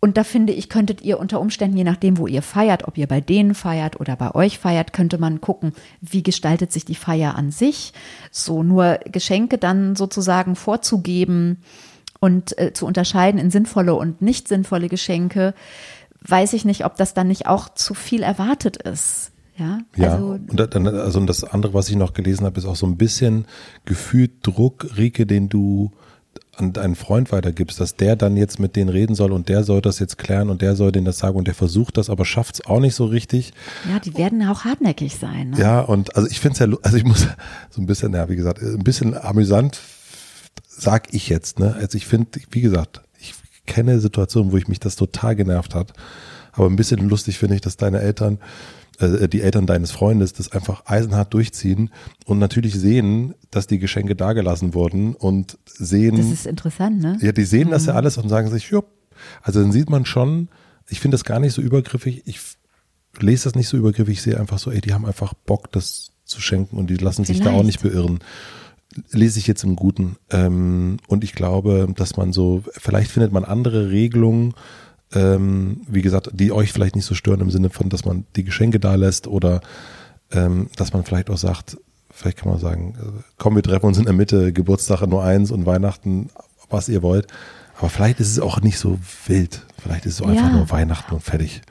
Und 0.00 0.16
da 0.16 0.24
finde 0.24 0.52
ich, 0.52 0.68
könntet 0.68 1.02
ihr 1.02 1.18
unter 1.18 1.40
Umständen, 1.40 1.76
je 1.76 1.84
nachdem, 1.84 2.18
wo 2.18 2.26
ihr 2.26 2.42
feiert, 2.42 2.86
ob 2.86 2.96
ihr 2.96 3.08
bei 3.08 3.20
denen 3.20 3.54
feiert 3.54 3.98
oder 3.98 4.14
bei 4.14 4.34
euch 4.34 4.58
feiert, 4.58 4.92
könnte 4.92 5.18
man 5.18 5.40
gucken, 5.40 5.72
wie 6.00 6.22
gestaltet 6.22 6.72
sich 6.72 6.84
die 6.84 6.94
Feier 6.94 7.34
an 7.34 7.50
sich. 7.50 7.92
So 8.30 8.62
nur 8.62 9.00
Geschenke 9.10 9.58
dann 9.58 9.96
sozusagen 9.96 10.54
vorzugeben 10.54 11.58
und 12.20 12.56
äh, 12.58 12.72
zu 12.72 12.86
unterscheiden 12.86 13.40
in 13.40 13.50
sinnvolle 13.50 13.94
und 13.94 14.22
nicht 14.22 14.46
sinnvolle 14.46 14.88
Geschenke, 14.88 15.54
weiß 16.22 16.52
ich 16.52 16.64
nicht, 16.64 16.84
ob 16.84 16.96
das 16.96 17.14
dann 17.14 17.28
nicht 17.28 17.46
auch 17.46 17.68
zu 17.68 17.94
viel 17.94 18.22
erwartet 18.22 18.76
ist. 18.76 19.32
Ja, 19.56 19.80
ja 19.96 20.12
also, 20.12 20.26
und 20.26 20.74
dann, 20.74 20.86
also 20.86 21.24
das 21.26 21.42
andere, 21.42 21.74
was 21.74 21.88
ich 21.88 21.96
noch 21.96 22.12
gelesen 22.12 22.46
habe, 22.46 22.58
ist 22.58 22.66
auch 22.66 22.76
so 22.76 22.86
ein 22.86 22.96
bisschen 22.96 23.46
gefühlt 23.84 24.46
Druck, 24.46 24.96
Rike, 24.96 25.26
den 25.26 25.48
du 25.48 25.90
an 26.60 26.72
deinen 26.72 26.94
Freund 26.94 27.32
weitergibst, 27.32 27.80
dass 27.80 27.96
der 27.96 28.16
dann 28.16 28.36
jetzt 28.36 28.58
mit 28.58 28.76
denen 28.76 28.88
reden 28.88 29.14
soll 29.14 29.32
und 29.32 29.48
der 29.48 29.64
soll 29.64 29.80
das 29.80 29.98
jetzt 29.98 30.18
klären 30.18 30.50
und 30.50 30.62
der 30.62 30.76
soll 30.76 30.92
denen 30.92 31.04
das 31.04 31.18
sagen 31.18 31.36
und 31.36 31.46
der 31.46 31.54
versucht 31.54 31.96
das, 31.96 32.10
aber 32.10 32.24
schafft 32.24 32.56
es 32.56 32.66
auch 32.66 32.80
nicht 32.80 32.94
so 32.94 33.06
richtig. 33.06 33.52
Ja, 33.88 33.98
die 33.98 34.16
werden 34.16 34.46
auch 34.46 34.64
hartnäckig 34.64 35.16
sein. 35.16 35.50
Ne? 35.50 35.58
Ja, 35.60 35.80
und 35.80 36.16
also 36.16 36.28
ich 36.28 36.40
finde 36.40 36.52
es 36.54 36.58
ja, 36.58 36.78
also 36.82 36.96
ich 36.96 37.04
muss 37.04 37.26
so 37.70 37.80
ein 37.80 37.86
bisschen, 37.86 38.12
ja, 38.14 38.28
wie 38.28 38.36
gesagt, 38.36 38.62
ein 38.62 38.84
bisschen 38.84 39.16
amüsant, 39.16 39.80
sag 40.66 41.12
ich 41.14 41.28
jetzt, 41.28 41.58
ne? 41.58 41.74
Also 41.80 41.96
ich 41.96 42.06
finde, 42.06 42.40
wie 42.50 42.60
gesagt, 42.60 43.02
ich 43.18 43.34
kenne 43.66 44.00
Situationen, 44.00 44.52
wo 44.52 44.56
ich 44.56 44.68
mich 44.68 44.80
das 44.80 44.96
total 44.96 45.36
genervt 45.36 45.74
hat, 45.74 45.92
aber 46.52 46.66
ein 46.66 46.76
bisschen 46.76 47.08
lustig 47.08 47.38
finde 47.38 47.56
ich, 47.56 47.60
dass 47.60 47.76
deine 47.76 48.00
Eltern 48.00 48.38
äh, 48.98 49.28
die 49.28 49.42
Eltern 49.42 49.66
deines 49.66 49.90
Freundes 49.90 50.32
das 50.32 50.52
einfach 50.52 50.86
eisenhart 50.86 51.32
durchziehen 51.34 51.90
und 52.26 52.38
natürlich 52.38 52.74
sehen, 52.74 53.34
dass 53.50 53.66
die 53.66 53.78
Geschenke 53.78 54.16
dagelassen 54.16 54.74
wurden 54.74 55.14
und 55.14 55.58
sehen. 55.66 56.16
Das 56.16 56.26
ist 56.26 56.46
interessant, 56.46 57.00
ne? 57.00 57.18
Ja, 57.20 57.32
die 57.32 57.44
sehen 57.44 57.68
mhm. 57.68 57.72
das 57.72 57.86
ja 57.86 57.92
mhm. 57.92 57.98
alles 57.98 58.18
und 58.18 58.28
sagen 58.28 58.50
sich, 58.50 58.70
ja, 58.70 58.82
also 59.42 59.60
dann 59.60 59.72
sieht 59.72 59.90
man 59.90 60.04
schon, 60.04 60.48
ich 60.88 61.00
finde 61.00 61.16
das 61.16 61.24
gar 61.24 61.40
nicht 61.40 61.52
so 61.52 61.62
übergriffig, 61.62 62.22
ich 62.26 62.40
lese 63.20 63.44
das 63.44 63.54
nicht 63.54 63.68
so 63.68 63.76
übergriffig, 63.76 64.14
ich 64.14 64.22
sehe 64.22 64.38
einfach 64.38 64.58
so, 64.58 64.70
ey, 64.70 64.80
die 64.80 64.94
haben 64.94 65.06
einfach 65.06 65.34
Bock, 65.34 65.72
das 65.72 66.12
zu 66.24 66.40
schenken 66.40 66.76
und 66.76 66.88
die 66.90 66.96
lassen 66.96 67.24
sich 67.24 67.38
Vielleicht. 67.38 67.54
da 67.54 67.58
auch 67.58 67.64
nicht 67.64 67.82
beirren. 67.82 68.20
Lese 69.12 69.38
ich 69.38 69.46
jetzt 69.46 69.64
im 69.64 69.76
Guten. 69.76 70.16
Ähm, 70.30 70.98
und 71.08 71.24
ich 71.24 71.34
glaube, 71.34 71.88
dass 71.94 72.16
man 72.16 72.32
so, 72.32 72.62
vielleicht 72.72 73.10
findet 73.10 73.32
man 73.32 73.44
andere 73.44 73.90
Regelungen, 73.90 74.54
ähm, 75.14 75.82
wie 75.88 76.02
gesagt, 76.02 76.30
die 76.32 76.52
euch 76.52 76.72
vielleicht 76.72 76.96
nicht 76.96 77.06
so 77.06 77.14
stören 77.14 77.40
im 77.40 77.50
Sinne 77.50 77.70
von, 77.70 77.88
dass 77.88 78.04
man 78.04 78.26
die 78.36 78.44
Geschenke 78.44 78.78
da 78.78 78.94
lässt 78.94 79.26
oder 79.26 79.60
ähm, 80.30 80.68
dass 80.76 80.92
man 80.92 81.04
vielleicht 81.04 81.30
auch 81.30 81.38
sagt, 81.38 81.78
vielleicht 82.10 82.38
kann 82.38 82.50
man 82.50 82.58
sagen, 82.58 82.94
äh, 82.98 83.22
komm, 83.38 83.56
wir 83.56 83.62
treffen 83.62 83.86
uns 83.86 83.98
in 83.98 84.04
der 84.04 84.12
Mitte, 84.12 84.52
Geburtstag 84.52 85.06
nur 85.06 85.24
eins 85.24 85.50
und 85.50 85.66
Weihnachten, 85.66 86.30
was 86.68 86.88
ihr 86.88 87.02
wollt. 87.02 87.26
Aber 87.78 87.88
vielleicht 87.88 88.20
ist 88.20 88.30
es 88.30 88.40
auch 88.40 88.60
nicht 88.60 88.78
so 88.78 88.98
wild. 89.26 89.64
Vielleicht 89.80 90.04
ist 90.04 90.14
es 90.14 90.20
ja. 90.20 90.26
einfach 90.26 90.52
nur 90.52 90.70
Weihnachten 90.70 91.14
und 91.14 91.22
fertig. 91.22 91.62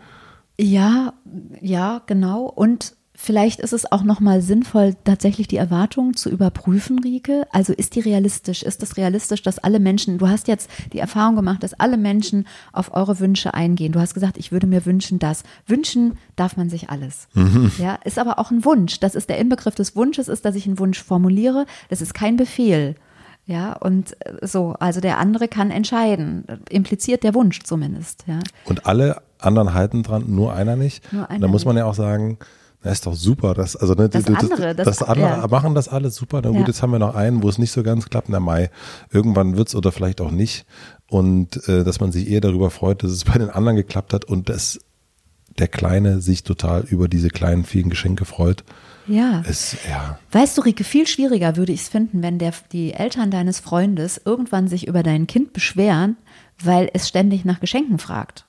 Ja, 0.60 1.14
ja, 1.62 2.02
genau. 2.08 2.46
Und 2.46 2.96
Vielleicht 3.20 3.60
ist 3.62 3.74
es 3.74 3.92
auch 3.92 4.04
nochmal 4.04 4.44
sinnvoll, 4.44 4.96
tatsächlich 5.04 5.48
die 5.48 5.58
Erwartungen 5.58 6.16
zu 6.16 6.30
überprüfen, 6.30 7.00
Rike. 7.00 7.48
Also 7.52 7.74
ist 7.74 7.96
die 7.96 8.00
realistisch? 8.00 8.62
Ist 8.62 8.84
es 8.84 8.96
realistisch, 8.96 9.42
dass 9.42 9.58
alle 9.58 9.80
Menschen, 9.80 10.20
du 10.20 10.30
hast 10.30 10.48
jetzt 10.48 10.70
die 10.94 11.00
Erfahrung 11.00 11.36
gemacht, 11.36 11.64
dass 11.64 11.74
alle 11.74 11.98
Menschen 11.98 12.48
auf 12.74 12.94
eure 12.94 13.20
Wünsche 13.20 13.56
eingehen. 13.56 13.92
Du 13.92 14.00
hast 14.00 14.14
gesagt, 14.14 14.38
ich 14.38 14.52
würde 14.52 14.68
mir 14.68 14.86
wünschen, 14.86 15.18
dass. 15.18 15.42
Wünschen 15.66 16.20
darf 16.36 16.58
man 16.58 16.70
sich 16.70 16.92
alles. 16.92 17.28
Mhm. 17.34 17.72
Ja, 17.80 17.96
ist 18.06 18.20
aber 18.20 18.38
auch 18.38 18.52
ein 18.52 18.64
Wunsch. 18.64 19.00
Das 19.00 19.16
ist 19.16 19.30
der 19.30 19.40
Inbegriff 19.40 19.74
des 19.74 19.96
Wunsches, 19.96 20.28
ist, 20.28 20.46
dass 20.46 20.54
ich 20.54 20.68
einen 20.68 20.78
Wunsch 20.78 21.04
formuliere. 21.04 21.66
Das 21.90 22.02
ist 22.02 22.14
kein 22.14 22.38
Befehl. 22.38 22.94
Ja, 23.48 23.74
und 23.74 24.16
so, 24.44 24.76
also 24.80 25.02
der 25.02 25.18
andere 25.18 25.48
kann 25.48 25.72
entscheiden, 25.72 26.46
impliziert 26.70 27.24
der 27.24 27.34
Wunsch 27.34 27.64
zumindest, 27.64 28.26
ja. 28.28 28.40
Und 28.66 28.86
alle 28.86 29.24
anderen 29.40 29.74
halten 29.74 30.04
dran, 30.04 30.26
nur 30.28 30.54
einer 30.54 30.76
nicht. 30.76 31.12
Nur 31.12 31.30
einer 31.32 31.40
da 31.40 31.48
muss 31.48 31.66
man 31.66 31.78
ja 31.78 31.86
auch 31.86 31.96
sagen, 31.96 32.38
das 32.84 32.94
ist 32.94 33.06
doch 33.06 33.16
super. 33.16 33.54
Das, 33.54 33.76
also, 33.76 33.94
ne, 33.94 34.08
das, 34.08 34.26
die, 34.26 34.34
andere, 34.34 34.76
das, 34.76 34.86
das 34.86 35.04
andere 35.04 35.28
ja. 35.28 35.48
machen 35.48 35.74
das 35.74 35.88
alles 35.88 36.16
super. 36.16 36.42
Na 36.44 36.50
gut, 36.50 36.62
ja. 36.62 36.68
jetzt 36.68 36.82
haben 36.82 36.92
wir 36.92 37.00
noch 37.00 37.16
einen, 37.16 37.42
wo 37.44 37.50
es 37.50 37.58
nicht 37.58 37.72
so 37.72 37.84
ganz 37.84 38.10
klappt. 38.10 38.30
Na 38.30 38.40
Mai, 38.40 38.70
irgendwann 39.12 39.58
wird's 39.58 39.76
oder 39.76 39.92
vielleicht 39.92 40.22
auch 40.22 40.32
nicht. 40.32 40.66
Und 41.10 41.68
äh, 41.68 41.84
dass 41.84 42.00
man 42.00 42.12
sich 42.12 42.30
eher 42.30 42.42
darüber 42.42 42.70
freut, 42.70 43.04
dass 43.04 43.12
es 43.12 43.24
bei 43.26 43.38
den 43.38 43.50
anderen 43.50 43.78
geklappt 43.78 44.14
hat 44.14 44.26
und 44.26 44.50
dass 44.50 44.80
der 45.58 45.68
Kleine 45.68 46.22
sich 46.22 46.44
total 46.44 46.84
über 46.84 47.08
diese 47.08 47.30
kleinen, 47.30 47.66
vielen 47.66 47.90
Geschenke 47.90 48.26
freut. 48.26 48.64
Ja. 49.08 49.42
Es, 49.48 49.78
ja. 49.90 50.20
Weißt 50.32 50.58
du, 50.58 50.62
Rike, 50.62 50.84
viel 50.84 51.08
schwieriger 51.08 51.56
würde 51.56 51.72
ich 51.72 51.82
es 51.82 51.90
finden, 51.90 52.22
wenn 52.22 52.38
der, 52.38 52.54
die 52.72 52.94
Eltern 52.94 53.32
deines 53.32 53.60
Freundes 53.60 54.22
irgendwann 54.24 54.68
sich 54.68 54.88
über 54.88 55.02
dein 55.02 55.28
Kind 55.28 55.54
beschweren, 55.54 56.18
weil 56.62 56.90
es 56.94 57.08
ständig 57.08 57.46
nach 57.46 57.60
Geschenken 57.60 58.00
fragt. 58.00 58.47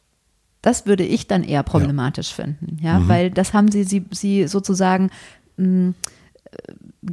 Das 0.63 0.87
würde 0.87 1.05
ich 1.05 1.27
dann 1.27 1.45
eher 1.45 1.63
problematisch 1.63 2.31
ja. 2.31 2.45
finden, 2.45 2.79
ja, 2.83 2.99
mhm. 2.99 3.09
weil 3.09 3.31
das 3.31 3.53
haben 3.53 3.71
sie, 3.71 3.85
sie, 3.85 4.05
sie 4.11 4.49
sozusagen 4.49 5.11
mh, 5.57 5.67
mm, 5.67 5.95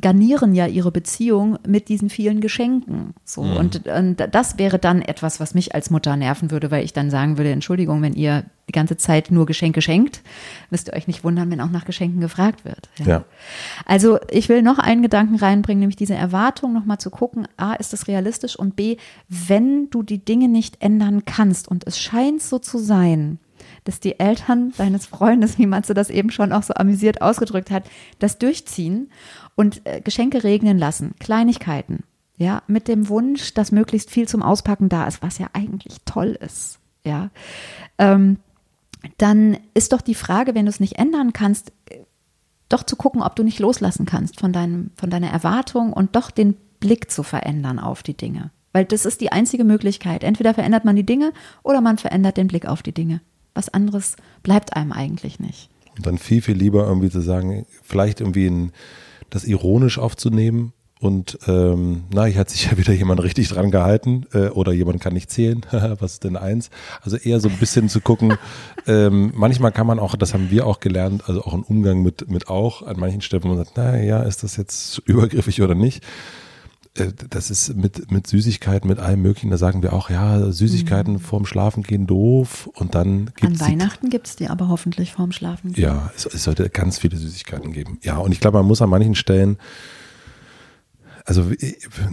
garnieren 0.02 0.56
ja 0.56 0.66
ihre 0.66 0.92
Beziehung 0.92 1.58
mit 1.68 1.90
diesen 1.90 2.10
vielen 2.10 2.42
Geschenken. 2.42 3.14
So 3.24 3.44
mhm. 3.44 3.58
und, 3.58 3.88
und 3.88 4.28
das 4.32 4.58
wäre 4.58 4.80
dann 4.80 5.02
etwas, 5.02 5.40
was 5.40 5.54
mich 5.54 5.76
als 5.76 5.90
Mutter 5.90 6.16
nerven 6.16 6.52
würde, 6.52 6.72
weil 6.72 6.84
ich 6.84 6.94
dann 6.94 7.10
sagen 7.10 7.38
würde: 7.38 7.52
Entschuldigung, 7.52 8.02
wenn 8.02 8.14
ihr 8.14 8.46
die 8.68 8.72
ganze 8.72 8.98
Zeit 8.98 9.30
nur 9.30 9.46
Geschenke 9.46 9.82
schenkt, 9.82 10.22
müsst 10.72 10.88
ihr 10.88 10.94
euch 10.94 11.08
nicht 11.08 11.24
wundern, 11.24 11.52
wenn 11.52 11.62
auch 11.62 11.70
nach 11.70 11.86
Geschenken 11.86 12.20
gefragt 12.20 12.66
wird. 12.66 12.90
Ja. 12.98 13.06
ja. 13.06 13.26
Also 13.86 14.18
ich 14.32 14.50
will 14.50 14.64
noch 14.64 14.80
einen 14.80 15.04
Gedanken 15.04 15.36
reinbringen, 15.36 15.80
nämlich 15.80 15.98
diese 15.98 16.16
Erwartung 16.16 16.74
nochmal 16.74 16.98
zu 16.98 17.12
gucken: 17.12 17.48
A, 17.58 17.74
ist 17.74 17.94
das 17.94 18.08
realistisch 18.08 18.58
und 18.58 18.76
B, 18.76 18.98
wenn 19.30 19.90
du 19.92 20.04
die 20.04 20.24
Dinge 20.24 20.48
nicht 20.48 20.82
ändern 20.82 21.26
kannst 21.26 21.68
und 21.68 21.86
es 21.86 22.00
scheint 22.00 22.42
so 22.42 22.60
zu 22.60 22.80
sein, 22.80 23.40
dass 23.86 24.02
die 24.02 24.20
Eltern 24.20 24.74
deines 24.78 25.06
Freundes, 25.06 25.58
wie 25.58 25.66
Matze 25.66 25.94
das 25.94 26.10
eben 26.10 26.32
schon 26.32 26.52
auch 26.52 26.64
so 26.64 26.74
amüsiert 26.74 27.22
ausgedrückt 27.22 27.72
hat, 27.72 27.86
das 28.20 28.38
durchziehen 28.38 29.10
und 29.56 29.82
äh, 29.86 30.02
Geschenke 30.02 30.44
regnen 30.44 30.78
lassen, 30.78 31.16
Kleinigkeiten, 31.20 32.04
ja, 32.38 32.62
mit 32.68 32.90
dem 32.90 33.08
Wunsch, 33.08 33.54
dass 33.54 33.72
möglichst 33.72 34.12
viel 34.12 34.28
zum 34.28 34.44
Auspacken 34.44 34.90
da 34.90 35.08
ist, 35.08 35.22
was 35.22 35.38
ja 35.38 35.48
eigentlich 35.54 35.98
toll 36.04 36.38
ist, 36.40 36.80
ja, 37.06 37.30
ähm, 37.98 38.38
dann 39.18 39.58
ist 39.74 39.94
doch 39.94 40.02
die 40.02 40.16
Frage, 40.16 40.56
wenn 40.56 40.66
du 40.66 40.72
es 40.72 40.80
nicht 40.80 40.98
ändern 40.98 41.32
kannst, 41.32 41.72
äh, 41.90 42.00
doch 42.68 42.84
zu 42.84 42.96
gucken, 42.96 43.22
ob 43.22 43.36
du 43.36 43.44
nicht 43.44 43.60
loslassen 43.60 44.06
kannst 44.06 44.40
von 44.40 44.52
deinem, 44.52 44.92
von 44.96 45.10
deiner 45.10 45.30
Erwartung 45.30 45.94
und 45.94 46.16
doch 46.16 46.32
den 46.32 46.56
Blick 46.80 47.12
zu 47.12 47.22
verändern 47.24 47.80
auf 47.80 48.02
die 48.02 48.18
Dinge. 48.18 48.52
Weil 48.74 48.86
das 48.86 49.06
ist 49.06 49.22
die 49.22 49.32
einzige 49.32 49.64
Möglichkeit. 49.64 50.24
Entweder 50.24 50.54
verändert 50.54 50.84
man 50.84 50.96
die 50.96 51.06
Dinge 51.06 51.32
oder 51.64 51.80
man 51.80 51.98
verändert 51.98 52.38
den 52.38 52.48
Blick 52.48 52.68
auf 52.68 52.82
die 52.84 52.92
Dinge. 52.92 53.22
Was 53.56 53.70
anderes 53.70 54.16
bleibt 54.44 54.76
einem 54.76 54.92
eigentlich 54.92 55.40
nicht. 55.40 55.70
Und 55.98 56.06
dann 56.06 56.18
viel, 56.18 56.42
viel 56.42 56.56
lieber 56.56 56.86
irgendwie 56.86 57.10
zu 57.10 57.22
sagen, 57.22 57.66
vielleicht 57.82 58.20
irgendwie 58.20 58.48
ein, 58.48 58.72
das 59.30 59.46
ironisch 59.46 59.98
aufzunehmen 59.98 60.74
und 61.02 61.38
ähm, 61.48 62.06
na, 62.14 62.24
hier 62.26 62.40
hat 62.40 62.50
sich 62.50 62.66
ja 62.66 62.78
wieder 62.78 62.94
jemand 62.94 63.22
richtig 63.22 63.50
dran 63.50 63.70
gehalten 63.70 64.26
äh, 64.34 64.48
oder 64.48 64.72
jemand 64.72 65.02
kann 65.02 65.14
nicht 65.14 65.30
zählen. 65.30 65.62
Was 65.72 66.14
ist 66.14 66.24
denn 66.24 66.38
eins? 66.38 66.70
Also 67.02 67.18
eher 67.18 67.40
so 67.40 67.50
ein 67.50 67.58
bisschen 67.58 67.90
zu 67.90 68.00
gucken. 68.00 68.38
ähm, 68.88 69.32
manchmal 69.36 69.72
kann 69.72 69.88
man 69.88 70.00
auch, 70.00 70.16
das 70.16 70.34
haben 70.34 70.50
wir 70.52 70.66
auch 70.66 70.80
gelernt, 70.80 71.24
also 71.28 71.44
auch 71.44 71.54
im 71.54 71.64
Umgang 71.64 72.02
mit 72.02 72.30
mit 72.30 72.48
auch 72.48 72.82
an 72.82 72.98
manchen 72.98 73.22
Stellen, 73.22 73.44
wo 73.44 73.50
man 73.50 73.58
sagt, 73.58 73.74
na 73.76 74.02
ja, 74.02 74.24
ist 74.24 74.44
das 74.44 74.56
jetzt 74.56 75.00
übergriffig 75.06 75.62
oder 75.62 75.76
nicht? 75.76 76.04
Äh, 76.96 77.12
das 77.30 77.52
ist 77.52 77.76
mit, 77.76 78.12
mit 78.12 78.28
Süßigkeiten, 78.28 78.88
mit 78.88 79.00
allem 79.00 79.22
Möglichen, 79.22 79.52
da 79.52 79.58
sagen 79.58 79.84
wir 79.84 79.94
auch, 79.94 80.10
ja, 80.10 80.52
Süßigkeiten 80.52 81.14
mhm. 81.14 81.20
vorm 81.20 81.46
Schlafen 81.46 81.84
gehen 81.84 82.08
doof 82.08 82.68
und 82.74 82.96
dann 82.96 83.32
gibt's 83.36 83.62
An 83.62 83.68
Weihnachten 83.68 84.10
gibt 84.10 84.28
es 84.28 84.36
die 84.36 84.48
aber 84.48 84.70
hoffentlich 84.70 85.12
vorm 85.12 85.32
Schlafen 85.32 85.74
gehen. 85.74 85.84
Ja, 85.84 86.12
es, 86.16 86.26
es 86.26 86.44
sollte 86.44 86.70
ganz 86.70 87.00
viele 87.00 87.18
Süßigkeiten 87.18 87.72
geben. 87.74 88.00
Ja, 88.02 88.18
und 88.18 88.32
ich 88.32 88.40
glaube, 88.40 88.58
man 88.58 88.68
muss 88.68 88.82
an 88.82 88.90
manchen 88.90 89.16
Stellen, 89.16 89.58
also 91.26 91.44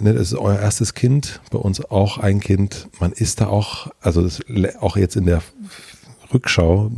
ne, 0.01 0.15
das 0.15 0.33
ist 0.33 0.35
euer 0.35 0.59
erstes 0.59 0.95
Kind, 0.95 1.41
bei 1.51 1.59
uns 1.59 1.85
auch 1.85 2.19
ein 2.19 2.41
Kind, 2.41 2.89
man 2.99 3.13
ist 3.13 3.41
da 3.41 3.47
auch, 3.49 3.89
also 4.01 4.23
das, 4.23 4.41
auch 4.81 4.97
jetzt 4.97 5.17
in 5.17 5.27
der 5.27 5.43
Rückschau, 6.33 6.91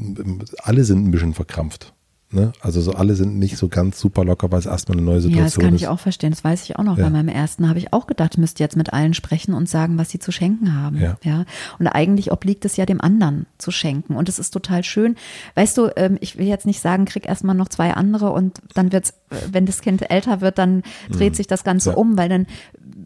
alle 0.62 0.84
sind 0.84 1.06
ein 1.06 1.10
bisschen 1.10 1.34
verkrampft. 1.34 1.93
Ne? 2.30 2.52
Also 2.60 2.80
so 2.80 2.92
alle 2.92 3.14
sind 3.14 3.38
nicht 3.38 3.56
so 3.56 3.68
ganz 3.68 4.00
super 4.00 4.24
locker, 4.24 4.50
weil 4.50 4.58
es 4.58 4.66
erstmal 4.66 4.98
eine 4.98 5.06
neue 5.06 5.20
Situation 5.20 5.46
ist. 5.46 5.54
Ja, 5.54 5.58
das 5.58 5.64
kann 5.64 5.74
ist. 5.74 5.82
ich 5.82 5.88
auch 5.88 6.00
verstehen. 6.00 6.30
Das 6.30 6.42
weiß 6.42 6.64
ich 6.64 6.76
auch 6.76 6.82
noch. 6.82 6.98
Ja. 6.98 7.04
Bei 7.04 7.10
meinem 7.10 7.28
ersten 7.28 7.68
habe 7.68 7.78
ich 7.78 7.92
auch 7.92 8.06
gedacht, 8.06 8.32
ich 8.34 8.38
müsste 8.38 8.62
jetzt 8.62 8.76
mit 8.76 8.92
allen 8.92 9.14
sprechen 9.14 9.54
und 9.54 9.68
sagen, 9.68 9.98
was 9.98 10.10
sie 10.10 10.18
zu 10.18 10.32
schenken 10.32 10.74
haben. 10.74 11.00
Ja. 11.00 11.16
ja. 11.22 11.44
Und 11.78 11.86
eigentlich 11.86 12.32
obliegt 12.32 12.64
es 12.64 12.76
ja 12.76 12.86
dem 12.86 13.00
anderen 13.00 13.46
zu 13.58 13.70
schenken. 13.70 14.16
Und 14.16 14.28
es 14.28 14.38
ist 14.38 14.50
total 14.50 14.82
schön. 14.82 15.16
Weißt 15.54 15.78
du, 15.78 15.90
ähm, 15.96 16.18
ich 16.20 16.36
will 16.36 16.46
jetzt 16.46 16.66
nicht 16.66 16.80
sagen, 16.80 17.04
krieg 17.04 17.26
erstmal 17.26 17.54
noch 17.54 17.68
zwei 17.68 17.94
andere 17.94 18.32
und 18.32 18.60
dann 18.74 18.90
wird's, 18.92 19.10
äh, 19.30 19.36
wenn 19.52 19.66
das 19.66 19.80
Kind 19.80 20.10
älter 20.10 20.40
wird, 20.40 20.58
dann 20.58 20.82
dreht 21.10 21.32
mhm. 21.32 21.36
sich 21.36 21.46
das 21.46 21.62
Ganze 21.62 21.90
ja. 21.90 21.96
um, 21.96 22.18
weil 22.18 22.28
dann 22.28 22.46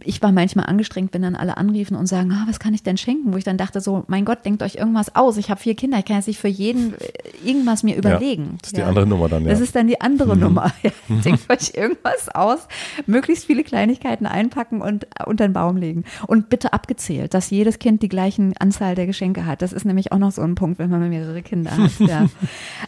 ich 0.05 0.23
war 0.23 0.33
manchmal 0.33 0.67
angestrengt, 0.67 1.13
wenn 1.13 1.23
dann 1.23 1.37
alle 1.37 1.57
anriefen 1.57 1.97
und 1.97 2.07
sagen, 2.07 2.33
ah, 2.33 2.45
was 2.47 2.59
kann 2.59 2.75
ich 2.75 2.83
denn 2.83 2.97
schenken? 2.97 3.33
Wo 3.33 3.37
ich 3.37 3.45
dann 3.45 3.57
dachte 3.57 3.81
so, 3.81 4.05
mein 4.07 4.25
Gott, 4.25 4.45
denkt 4.45 4.63
euch 4.63 4.77
irgendwas 4.77 5.15
aus. 5.15 5.37
Ich 5.37 5.51
habe 5.51 5.61
vier 5.61 5.75
Kinder, 5.75 5.99
ich 5.99 6.05
kann 6.05 6.17
jetzt 6.17 6.29
nicht 6.29 6.39
für 6.39 6.49
jeden 6.49 6.95
äh, 6.95 6.99
irgendwas 7.45 7.83
mir 7.83 7.97
überlegen. 7.97 8.45
Ja, 8.45 8.57
das 8.61 8.69
ist 8.69 8.77
die 8.77 8.83
andere 8.83 9.07
Nummer 9.07 9.18
dann, 9.27 9.45
ja. 9.45 9.51
Das 9.51 9.61
ist 9.61 9.75
dann 9.75 9.89
die 9.89 10.01
andere 10.01 10.35
mhm. 10.35 10.43
Nummer. 10.43 10.73
Ja, 10.83 10.91
denkt 11.09 11.51
euch 11.51 11.73
irgendwas 11.75 12.29
aus, 12.29 12.69
möglichst 13.07 13.47
viele 13.47 13.65
Kleinigkeiten 13.65 14.27
einpacken 14.27 14.81
und 14.81 15.09
unter 15.27 15.49
den 15.49 15.53
Baum 15.53 15.77
legen. 15.77 16.05
Und 16.27 16.51
bitte 16.51 16.73
abgezählt, 16.73 17.35
dass 17.35 17.51
jedes 17.51 17.79
Kind 17.79 18.03
die 18.03 18.09
gleichen 18.09 18.55
Anzahl 18.59 18.95
der 18.95 19.07
Geschenke 19.07 19.45
hat. 19.45 19.61
Das 19.63 19.73
ist 19.73 19.85
nämlich 19.85 20.13
auch 20.13 20.19
noch 20.19 20.31
so 20.31 20.43
ein 20.43 20.55
Punkt, 20.55 20.79
wenn 20.79 20.91
man 20.91 21.09
mehrere 21.09 21.43
Kinder 21.43 21.77
hat. 21.77 21.99
Ja. 22.01 22.27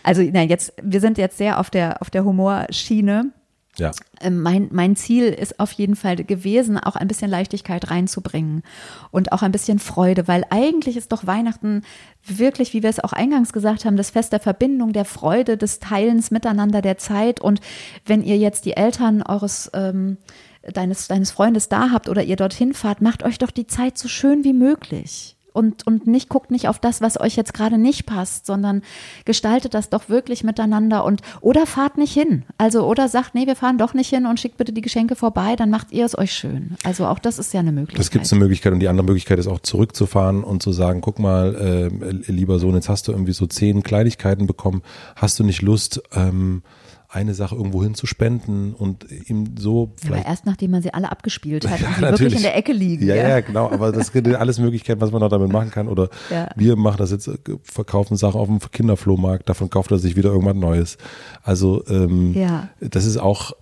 Also, 0.03 0.23
na, 0.23 0.43
jetzt, 0.43 0.73
wir 0.83 1.01
sind 1.01 1.19
jetzt 1.19 1.39
sehr 1.39 1.59
auf 1.59 1.71
der, 1.71 2.01
auf 2.01 2.11
der 2.11 2.25
Humorschiene. 2.25 3.33
Ja. 3.79 3.93
Ähm, 4.21 4.41
mein, 4.43 4.69
mein 4.73 4.97
Ziel 4.97 5.27
ist 5.29 5.61
auf 5.61 5.73
jeden 5.73 5.97
Fall 5.97 6.17
gewesen, 6.17 6.79
auch 6.79 6.97
ein 6.97 7.09
bisschen 7.09 7.31
Leichtigkeit 7.31 7.91
reinzubringen 7.91 8.63
und 9.11 9.33
auch 9.33 9.43
ein 9.43 9.53
bisschen 9.53 9.79
Freude, 9.79 10.29
weil 10.29 10.45
eigentlich 10.51 10.97
ist 10.97 11.13
doch 11.13 11.27
Weihnachten 11.27 11.83
wirklich, 12.25 12.75
wie 12.75 12.83
wir 12.83 12.91
es 12.91 13.01
auch 13.01 13.13
eingangs 13.13 13.53
gesagt 13.53 13.85
haben, 13.85 13.97
das 13.97 14.11
Fest 14.11 14.33
der 14.33 14.41
Verbindung, 14.41 14.93
der 14.93 15.05
Freude, 15.05 15.57
des 15.57 15.79
Teilens 15.79 16.31
miteinander 16.31 16.83
der 16.83 16.99
Zeit. 16.99 17.41
Und 17.41 17.61
wenn 18.05 18.23
ihr 18.23 18.37
jetzt 18.37 18.65
die 18.65 18.77
Eltern 18.77 19.23
eures 19.23 19.71
ähm, 19.73 20.19
deines, 20.63 21.09
deines 21.09 21.31
Freundes 21.31 21.69
da 21.69 21.91
habt 21.91 22.09
oder 22.09 22.23
ihr 22.23 22.37
dorthin 22.37 22.75
fahrt, 22.75 23.01
macht 23.01 23.23
euch 23.23 23.39
doch 23.39 23.51
die 23.51 23.67
Zeit 23.67 23.97
so 23.97 24.09
schön 24.09 24.45
wie 24.45 24.53
möglich 24.53 25.37
und, 25.53 25.87
und 25.87 26.07
nicht 26.07 26.29
guckt 26.29 26.51
nicht 26.51 26.69
auf 26.69 26.79
das, 26.79 27.01
was 27.01 27.21
euch 27.21 27.37
jetzt 27.37 27.55
gerade 27.55 27.79
nicht 27.79 28.07
passt, 28.07 28.47
sondern 28.47 28.83
gestaltet 29.25 29.75
das 29.75 29.91
doch 29.91 30.09
wirklich 30.09 30.45
miteinander 30.45 31.05
und 31.05 31.23
oder 31.41 31.67
fahrt 31.67 31.99
nicht 31.99 32.13
hin. 32.13 32.45
Also 32.59 32.87
oder 32.87 33.09
sagt, 33.09 33.35
nee, 33.35 33.47
wir 33.47 33.57
fahren 33.57 33.79
doch 33.79 33.95
nicht 33.95 34.09
hin 34.09 34.27
und 34.27 34.41
schickt 34.41 34.57
bitte 34.57 34.73
die 34.73 34.81
Geschenke 34.81 35.17
vorbei, 35.17 35.57
dann 35.57 35.71
macht 35.71 35.93
ihr 35.93 36.05
es 36.05 36.17
euch 36.17 36.33
schön. 36.33 36.77
Also 36.85 37.07
auch 37.07 37.19
das 37.19 37.39
ist 37.39 37.53
ja 37.53 37.61
eine 37.61 37.73
Möglichkeit. 37.73 38.01
Das 38.01 38.11
gibt 38.11 38.27
es 38.27 38.33
eine 38.33 38.41
Möglichkeit 38.41 38.73
und 38.73 38.81
die 38.81 38.89
andere 38.89 39.07
Möglichkeit 39.07 39.39
ist 39.39 39.47
auch 39.47 39.61
zurückzufahren 39.61 40.45
und 40.45 40.63
zu 40.63 40.73
sagen, 40.73 41.01
guck 41.01 41.19
mal, 41.19 41.55
äh, 41.55 42.31
lieber 42.31 42.59
Sohn, 42.59 42.75
jetzt 42.75 42.89
hast 42.89 43.09
du 43.09 43.13
irgendwie 43.13 43.33
so 43.33 43.47
zehn 43.47 43.83
Kleinigkeiten 43.83 44.47
bekommen, 44.47 44.83
hast 45.17 45.39
du 45.39 45.45
nicht 45.45 45.63
Lust, 45.63 46.03
ähm, 46.13 46.63
eine 47.11 47.35
Sache 47.35 47.57
irgendwo 47.57 47.83
hin 47.83 47.95
zu 47.95 48.07
spenden 48.07 48.73
und 48.73 49.05
ihm 49.27 49.57
so 49.59 49.93
vielleicht. 49.97 50.25
Ja, 50.25 50.31
erst 50.31 50.47
nachdem 50.47 50.71
man 50.71 50.83
sie 50.83 50.95
alle 50.95 51.11
abgespielt 51.11 51.69
hat 51.69 51.81
ja, 52.01 52.09
und 52.09 52.17
sie 52.17 52.25
wirklich 52.25 52.37
in 52.37 52.43
der 52.43 52.57
Ecke 52.57 52.73
liegen. 52.73 53.07
Ja, 53.07 53.17
ja, 53.17 53.29
ja, 53.29 53.41
genau. 53.41 53.69
Aber 53.71 53.91
das 53.91 54.09
sind 54.09 54.35
alles 54.35 54.59
Möglichkeiten, 54.59 55.01
was 55.01 55.11
man 55.11 55.21
noch 55.21 55.29
damit 55.29 55.51
machen 55.51 55.71
kann. 55.71 55.89
Oder 55.89 56.09
ja. 56.31 56.49
wir 56.55 56.77
machen 56.77 56.99
das 56.99 57.11
jetzt, 57.11 57.27
äh, 57.27 57.37
verkaufen 57.65 58.17
Sachen 58.17 58.41
auf 58.41 58.47
dem 58.47 58.61
Kinderflohmarkt, 58.61 59.49
davon 59.49 59.71
kauft 59.71 59.91
er 59.91 59.99
sich 59.99 60.15
wieder 60.15 60.31
irgendwas 60.31 60.55
Neues. 60.55 60.99
Also 61.43 61.85
ähm, 61.89 62.35
das 62.81 63.05
ist 63.05 63.19
auch 63.19 63.53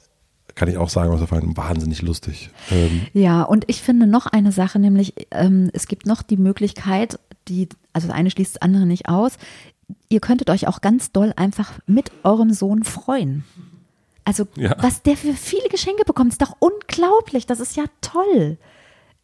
kann 0.54 0.68
ich 0.68 0.76
auch 0.76 0.88
sagen, 0.88 1.12
was 1.12 1.22
auf 1.22 1.32
einen 1.32 1.56
wahnsinnig 1.56 2.02
lustig. 2.02 2.50
Ähm, 2.72 3.02
ja, 3.12 3.44
und 3.44 3.64
ich 3.68 3.80
finde 3.80 4.08
noch 4.08 4.26
eine 4.26 4.50
Sache, 4.50 4.80
nämlich 4.80 5.14
ähm, 5.30 5.70
es 5.72 5.86
gibt 5.86 6.04
noch 6.04 6.20
die 6.20 6.36
Möglichkeit, 6.36 7.20
die, 7.46 7.68
also 7.92 8.08
das 8.08 8.16
eine 8.16 8.28
schließt 8.28 8.56
das 8.56 8.62
andere 8.62 8.84
nicht 8.84 9.08
aus 9.08 9.38
ihr 10.08 10.20
könntet 10.20 10.50
euch 10.50 10.66
auch 10.68 10.80
ganz 10.80 11.12
doll 11.12 11.32
einfach 11.36 11.72
mit 11.86 12.10
eurem 12.22 12.52
Sohn 12.52 12.84
freuen. 12.84 13.44
Also, 14.24 14.46
ja. 14.56 14.76
was 14.80 15.02
der 15.02 15.16
für 15.16 15.32
viele 15.32 15.68
Geschenke 15.70 16.04
bekommt, 16.04 16.32
ist 16.32 16.42
doch 16.42 16.56
unglaublich. 16.58 17.46
Das 17.46 17.60
ist 17.60 17.76
ja 17.76 17.84
toll. 18.00 18.58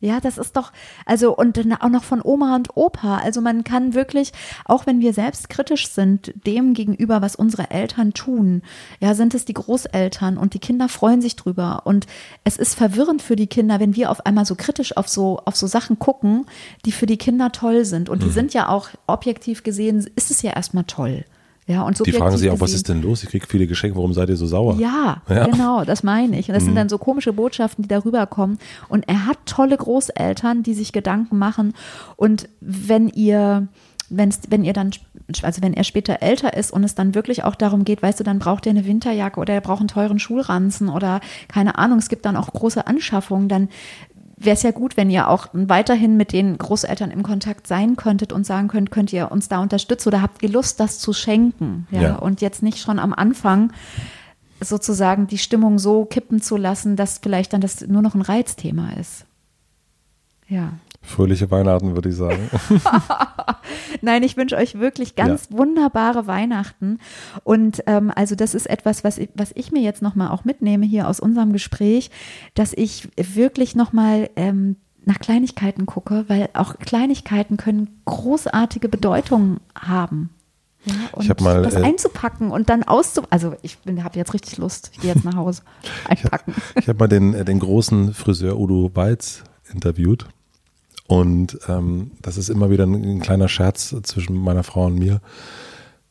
Ja, 0.01 0.21
das 0.21 0.37
ist 0.37 0.57
doch, 0.57 0.71
also 1.07 1.35
und 1.35 1.57
dann 1.57 1.73
auch 1.73 1.89
noch 1.89 2.05
von 2.05 2.21
Oma 2.23 2.57
und 2.57 2.77
Opa. 2.77 3.19
Also 3.19 3.41
man 3.41 3.65
kann 3.65 3.95
wirklich, 3.95 4.33
auch 4.67 4.85
wenn 4.85 5.01
wir 5.01 5.15
selbst 5.15 5.49
kritisch 5.49 5.89
sind, 5.89 6.35
dem 6.47 6.75
gegenüber, 6.75 7.23
was 7.23 7.37
unsere 7.37 7.71
Eltern 7.71 8.13
tun, 8.13 8.63
ja, 9.01 9.15
sind 9.15 9.35
es 9.35 9.47
die 9.47 9.55
Großeltern 9.55 10.37
und 10.37 10.53
die 10.53 10.59
Kinder 10.59 10.91
freuen 10.91 11.23
sich 11.23 11.37
drüber. 11.37 11.83
Und 11.85 12.07
es 12.45 12.59
ist 12.59 12.75
verwirrend 12.75 13.23
für 13.23 13.37
die 13.37 13.47
Kinder, 13.47 13.81
wenn 13.81 13.97
wir 13.97 14.11
auf 14.11 14.27
einmal 14.27 14.45
so 14.45 14.57
kritisch 14.57 14.97
auf 14.97 15.09
so, 15.09 15.41
auf 15.47 15.57
so 15.57 15.67
Sachen 15.67 15.99
gucken, 15.99 16.45
die 16.85 16.93
für 16.93 17.07
die 17.07 17.19
Kinder 17.19 17.51
toll 17.51 17.87
sind. 17.87 18.11
Und 18.11 18.23
die 18.23 18.27
mhm. 18.27 18.33
sind 18.33 18.55
ja 18.55 18.69
auch 18.69 18.91
objektiv 19.07 19.63
gesehen, 19.63 20.07
ist 20.17 20.31
es 20.31 20.43
ja 20.43 20.53
erstmal 20.53 20.85
toll. 20.85 21.25
Ja, 21.67 21.83
und 21.83 22.05
die 22.05 22.13
fragen 22.13 22.37
sich 22.37 22.51
auch, 22.51 22.61
was 22.61 22.75
ist 22.75 22.91
denn 22.91 23.01
los? 23.01 23.23
Ich 23.23 23.31
kriege 23.31 23.47
viele 23.47 23.67
Geschenke, 23.67 23.97
warum 23.97 24.13
seid 24.13 24.29
ihr 24.29 24.37
so 24.37 24.47
sauer? 24.47 24.77
Ja, 24.79 25.23
ja. 25.29 25.47
genau, 25.47 25.85
das 25.85 26.03
meine 26.03 26.39
ich. 26.39 26.49
Und 26.49 26.55
das 26.55 26.65
mhm. 26.65 26.69
sind 26.69 26.75
dann 26.75 26.89
so 26.91 26.99
komische 26.99 27.33
Botschaften, 27.33 27.83
die 27.83 27.89
darüber 27.89 28.27
kommen. 28.27 28.59
Und 28.89 29.09
er 29.09 29.27
hat 29.27 29.39
tolle 29.47 29.77
Großeltern, 29.77 30.63
die 30.63 30.75
sich 30.75 30.93
Gedanken 30.93 31.39
machen. 31.39 31.73
Und 32.17 32.51
wenn 32.61 33.09
ihr, 33.09 33.69
wenn's, 34.11 34.41
wenn 34.51 34.63
ihr 34.63 34.75
dann, 34.75 34.91
also 35.41 35.63
wenn 35.63 35.73
er 35.73 35.85
später 35.85 36.21
älter 36.21 36.55
ist 36.55 36.71
und 36.71 36.85
es 36.85 36.95
dann 36.95 37.15
wirklich 37.15 37.45
auch 37.45 37.55
darum 37.55 37.85
geht, 37.87 38.03
weißt 38.03 38.21
du, 38.21 38.25
dann 38.25 38.41
braucht 38.41 38.67
er 38.67 38.71
eine 38.71 38.85
Winterjacke 38.85 39.41
oder 39.41 39.55
er 39.55 39.63
braucht 39.63 39.81
einen 39.81 39.89
teuren 39.89 40.19
Schulranzen 40.19 40.91
oder 40.91 41.21
keine 41.49 41.79
Ahnung, 41.79 41.99
es 41.99 42.11
gibt 42.11 42.27
dann 42.27 42.37
auch 42.37 42.53
große 42.53 42.87
Anschaffungen, 42.87 43.49
dann 43.49 43.71
wäre 44.45 44.55
es 44.55 44.63
ja 44.63 44.71
gut, 44.71 44.97
wenn 44.97 45.11
ihr 45.11 45.29
auch 45.29 45.49
weiterhin 45.53 46.17
mit 46.17 46.33
den 46.33 46.59
Großeltern 46.59 47.11
im 47.11 47.23
Kontakt 47.23 47.67
sein 47.67 47.97
könntet 47.97 48.33
und 48.33 48.45
sagen 48.45 48.69
könnt, 48.69 48.91
könnt 48.91 49.13
ihr 49.13 49.31
uns 49.31 49.49
da 49.49 49.61
unterstützen 49.61 50.09
oder 50.09 50.23
habt 50.23 50.43
ihr 50.43 50.49
Lust, 50.49 50.81
das 50.81 50.99
zu 50.99 51.13
schenken? 51.13 51.87
Ja, 51.91 52.03
ja. 52.03 52.17
und 52.17 52.41
jetzt 52.41 52.63
nicht 52.63 52.79
schon 52.79 52.99
am 52.99 53.13
Anfang 53.13 53.73
sozusagen 54.61 55.27
die 55.27 55.39
Stimmung 55.39 55.79
so 55.79 56.05
kippen 56.05 56.41
zu 56.41 56.57
lassen, 56.57 56.97
dass 56.97 57.19
vielleicht 57.19 57.53
dann 57.53 57.61
das 57.61 57.87
nur 57.87 58.03
noch 58.03 58.15
ein 58.15 58.23
Reizthema 58.23 58.93
ist. 58.93 59.25
Ja. 60.49 60.73
Fröhliche 61.05 61.51
Weihnachten, 61.51 61.95
würde 61.95 62.09
ich 62.09 62.17
sagen. 62.17 62.51
Nein, 64.01 64.23
ich 64.23 64.37
wünsche 64.37 64.57
euch 64.57 64.79
wirklich 64.79 65.17
ganz 65.17 65.49
ja. 65.51 65.59
wunderbare 65.59 66.27
Weihnachten. 66.27 66.99
Und 67.45 67.83
ähm, 67.87 68.11
also 68.15 68.35
das 68.35 68.55
ist 68.55 68.67
etwas, 68.67 69.05
was 69.05 69.19
ich, 69.19 69.29
was 69.35 69.53
ich 69.55 69.71
mir 69.71 69.83
jetzt 69.83 70.03
nochmal 70.03 70.29
auch 70.29 70.45
mitnehme 70.45 70.87
hier 70.87 71.09
aus 71.09 71.21
unserem 71.21 71.53
Gespräch, 71.53 72.11
dass 72.55 72.73
ich 72.73 73.09
wirklich 73.17 73.77
nochmal 73.77 74.31
ähm, 74.37 74.77
nach 75.05 75.19
Kleinigkeiten 75.19 75.87
gucke, 75.87 76.25
weil 76.29 76.49
auch 76.55 76.79
Kleinigkeiten 76.79 77.57
können 77.57 78.01
großartige 78.07 78.89
Bedeutung 78.89 79.61
haben. 79.79 80.31
Ja, 80.87 80.95
und 81.13 81.25
ich 81.25 81.31
habe 81.31 81.43
mal 81.43 81.63
das 81.63 81.75
äh, 81.75 81.83
einzupacken 81.83 82.51
und 82.51 82.69
dann 82.69 82.83
auszu 82.83 83.23
also 83.31 83.55
ich 83.63 83.79
habe 84.03 84.19
jetzt 84.19 84.35
richtig 84.35 84.59
Lust 84.59 84.91
ich 84.93 85.01
gehe 85.01 85.15
jetzt 85.15 85.25
nach 85.25 85.35
Hause 85.35 85.63
einpacken 86.07 86.55
ich 86.75 86.89
habe 86.89 86.89
hab 86.89 87.01
mal 87.01 87.09
den 87.09 87.43
den 87.47 87.59
großen 87.59 88.13
Friseur 88.13 88.59
Udo 88.59 88.91
Balz 88.91 89.45
interviewt 89.73 90.27
und 91.15 91.59
ähm, 91.69 92.11
das 92.23 92.37
ist 92.37 92.49
immer 92.49 92.71
wieder 92.71 92.85
ein, 92.87 92.95
ein, 92.95 93.21
kleiner 93.21 93.47
Scherz 93.47 93.95
zwischen 94.03 94.37
meiner 94.37 94.65
Frau 94.65 94.87
und 94.87 94.99
mir, 94.99 95.21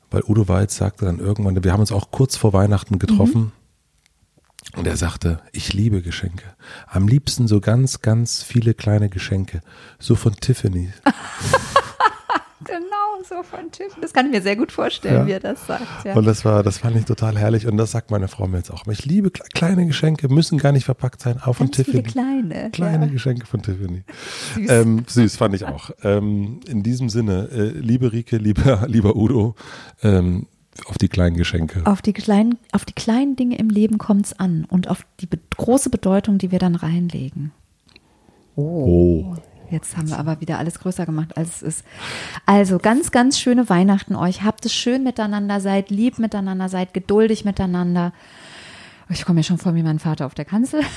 weil 0.10 0.24
Udo 0.26 0.48
Weiz 0.48 0.78
sagte 0.78 1.04
dann 1.04 1.20
irgendwann, 1.20 1.62
wir 1.62 1.74
haben 1.74 1.82
uns 1.82 1.92
auch 1.92 2.10
kurz 2.10 2.38
vor 2.38 2.54
Weihnachten 2.54 3.00
getroffen. 3.00 3.42
Mhm. 3.42 3.52
Und 4.78 4.88
er 4.88 4.96
sagte, 4.96 5.42
ich 5.52 5.74
liebe 5.74 6.02
Geschenke. 6.02 6.46
Am 6.88 7.10
liebsten 7.10 7.50
so 7.50 7.60
ganz, 7.60 8.02
ganz 8.02 8.44
viele 8.44 8.74
kleine 8.74 9.10
Geschenke. 9.10 9.60
So 10.00 10.16
von 10.16 10.38
Tiffany. 10.38 10.94
so 13.28 13.44
von 13.44 13.72
Tiffany. 13.72 14.02
Das 14.02 14.14
kann 14.14 14.28
ich 14.28 14.32
mir 14.32 14.42
sehr 14.42 14.56
gut 14.56 14.72
vorstellen, 14.72 15.16
ja. 15.16 15.28
wie 15.28 15.32
er 15.32 15.40
das 15.40 15.66
sagt. 15.68 16.06
Ja. 16.06 16.16
Und 16.16 16.26
das 16.26 16.44
war, 16.46 16.64
das 16.64 16.80
fand 16.80 16.96
ich 16.96 17.06
total 17.06 17.38
herrlich. 17.38 17.68
Und 17.68 17.78
das 17.78 17.92
sagt 17.92 18.12
meine 18.12 18.28
Frau 18.28 18.48
mir 18.48 18.58
jetzt 18.58 18.72
auch. 18.72 18.86
Ich 18.88 19.06
liebe 19.06 19.32
kleine 19.32 19.86
Geschenke, 19.86 20.30
müssen 20.30 20.58
gar 20.58 20.72
nicht 20.72 20.86
verpackt 20.86 21.22
sein, 21.22 21.38
auch 21.42 21.54
von 21.54 21.68
Ganz 21.68 21.78
Tiffany. 21.78 22.04
kleine. 22.04 22.70
Kleine 22.72 23.06
ja. 23.06 23.12
Geschenke 23.12 23.46
von 23.46 23.62
Tiffany. 23.62 24.04
Süß. 24.56 24.70
Ähm, 24.70 25.06
süß 25.08 25.38
fand 25.38 25.56
ich 25.56 25.66
auch. 25.66 25.92
Ähm, 26.04 26.60
in 26.68 26.84
diesem 26.84 27.10
Sinne, 27.10 27.50
äh, 27.52 27.70
liebe 27.70 28.12
Rike, 28.12 28.38
lieber, 28.38 28.84
lieber 28.88 29.16
Udo, 29.16 29.56
ähm, 30.02 30.48
auf 30.86 30.98
die 30.98 31.08
kleinen 31.08 31.38
Geschenke. 31.38 31.82
Auf 31.86 32.02
die 32.02 32.14
kleinen, 32.14 32.58
auf 32.72 32.86
die 32.86 32.94
kleinen 32.94 33.36
Dinge 33.36 33.58
im 33.58 33.70
Leben 33.70 33.98
kommt 33.98 34.26
es 34.26 34.40
an 34.40 34.66
und 34.70 34.88
auf 34.90 35.06
die 35.20 35.28
be 35.28 35.38
große 35.56 35.90
Bedeutung, 35.90 36.40
die 36.40 36.52
wir 36.52 36.60
dann 36.60 36.76
reinlegen. 36.76 37.52
Oh. 38.56 39.36
oh. 39.36 39.38
Jetzt 39.74 39.98
haben 39.98 40.08
wir 40.08 40.20
aber 40.20 40.40
wieder 40.40 40.60
alles 40.60 40.80
größer 40.80 41.08
gemacht, 41.08 41.36
als 41.36 41.58
es 41.58 41.62
ist. 41.64 41.86
Also 42.46 42.78
ganz, 42.78 43.10
ganz 43.10 43.40
schöne 43.40 43.70
Weihnachten 43.70 44.16
euch. 44.16 44.44
Habt 44.44 44.66
es 44.66 44.74
schön 44.74 45.04
miteinander, 45.04 45.60
seid 45.60 45.90
lieb 45.90 46.20
miteinander, 46.20 46.70
seid 46.70 46.94
geduldig 46.94 47.44
miteinander. 47.44 48.14
Ich 49.10 49.26
komme 49.26 49.40
mir 49.40 49.44
schon 49.44 49.58
vor 49.58 49.74
wie 49.74 49.82
mein 49.82 49.98
Vater 49.98 50.28
auf 50.28 50.36
der 50.36 50.46
Kanzel. 50.46 50.82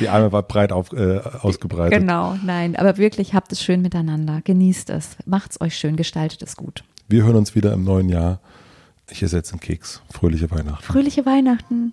Die 0.00 0.08
Arme 0.08 0.32
war 0.32 0.42
breit 0.42 0.72
auf, 0.72 0.92
äh, 0.92 1.20
ausgebreitet. 1.42 2.00
Genau, 2.00 2.36
nein, 2.42 2.74
aber 2.74 2.96
wirklich 2.96 3.34
habt 3.34 3.52
es 3.52 3.62
schön 3.62 3.82
miteinander. 3.82 4.40
Genießt 4.42 4.90
es. 4.90 5.16
Macht 5.26 5.52
es 5.52 5.60
euch 5.60 5.76
schön, 5.76 5.96
gestaltet 5.96 6.42
es 6.42 6.56
gut. 6.56 6.84
Wir 7.08 7.24
hören 7.24 7.36
uns 7.36 7.54
wieder 7.54 7.74
im 7.74 7.84
neuen 7.84 8.08
Jahr. 8.08 8.40
Ich 9.10 9.22
esse 9.22 9.36
jetzt 9.36 9.52
einen 9.52 9.60
Keks. 9.60 10.00
Fröhliche 10.10 10.50
Weihnachten. 10.50 10.82
Fröhliche 10.82 11.26
Weihnachten. 11.26 11.92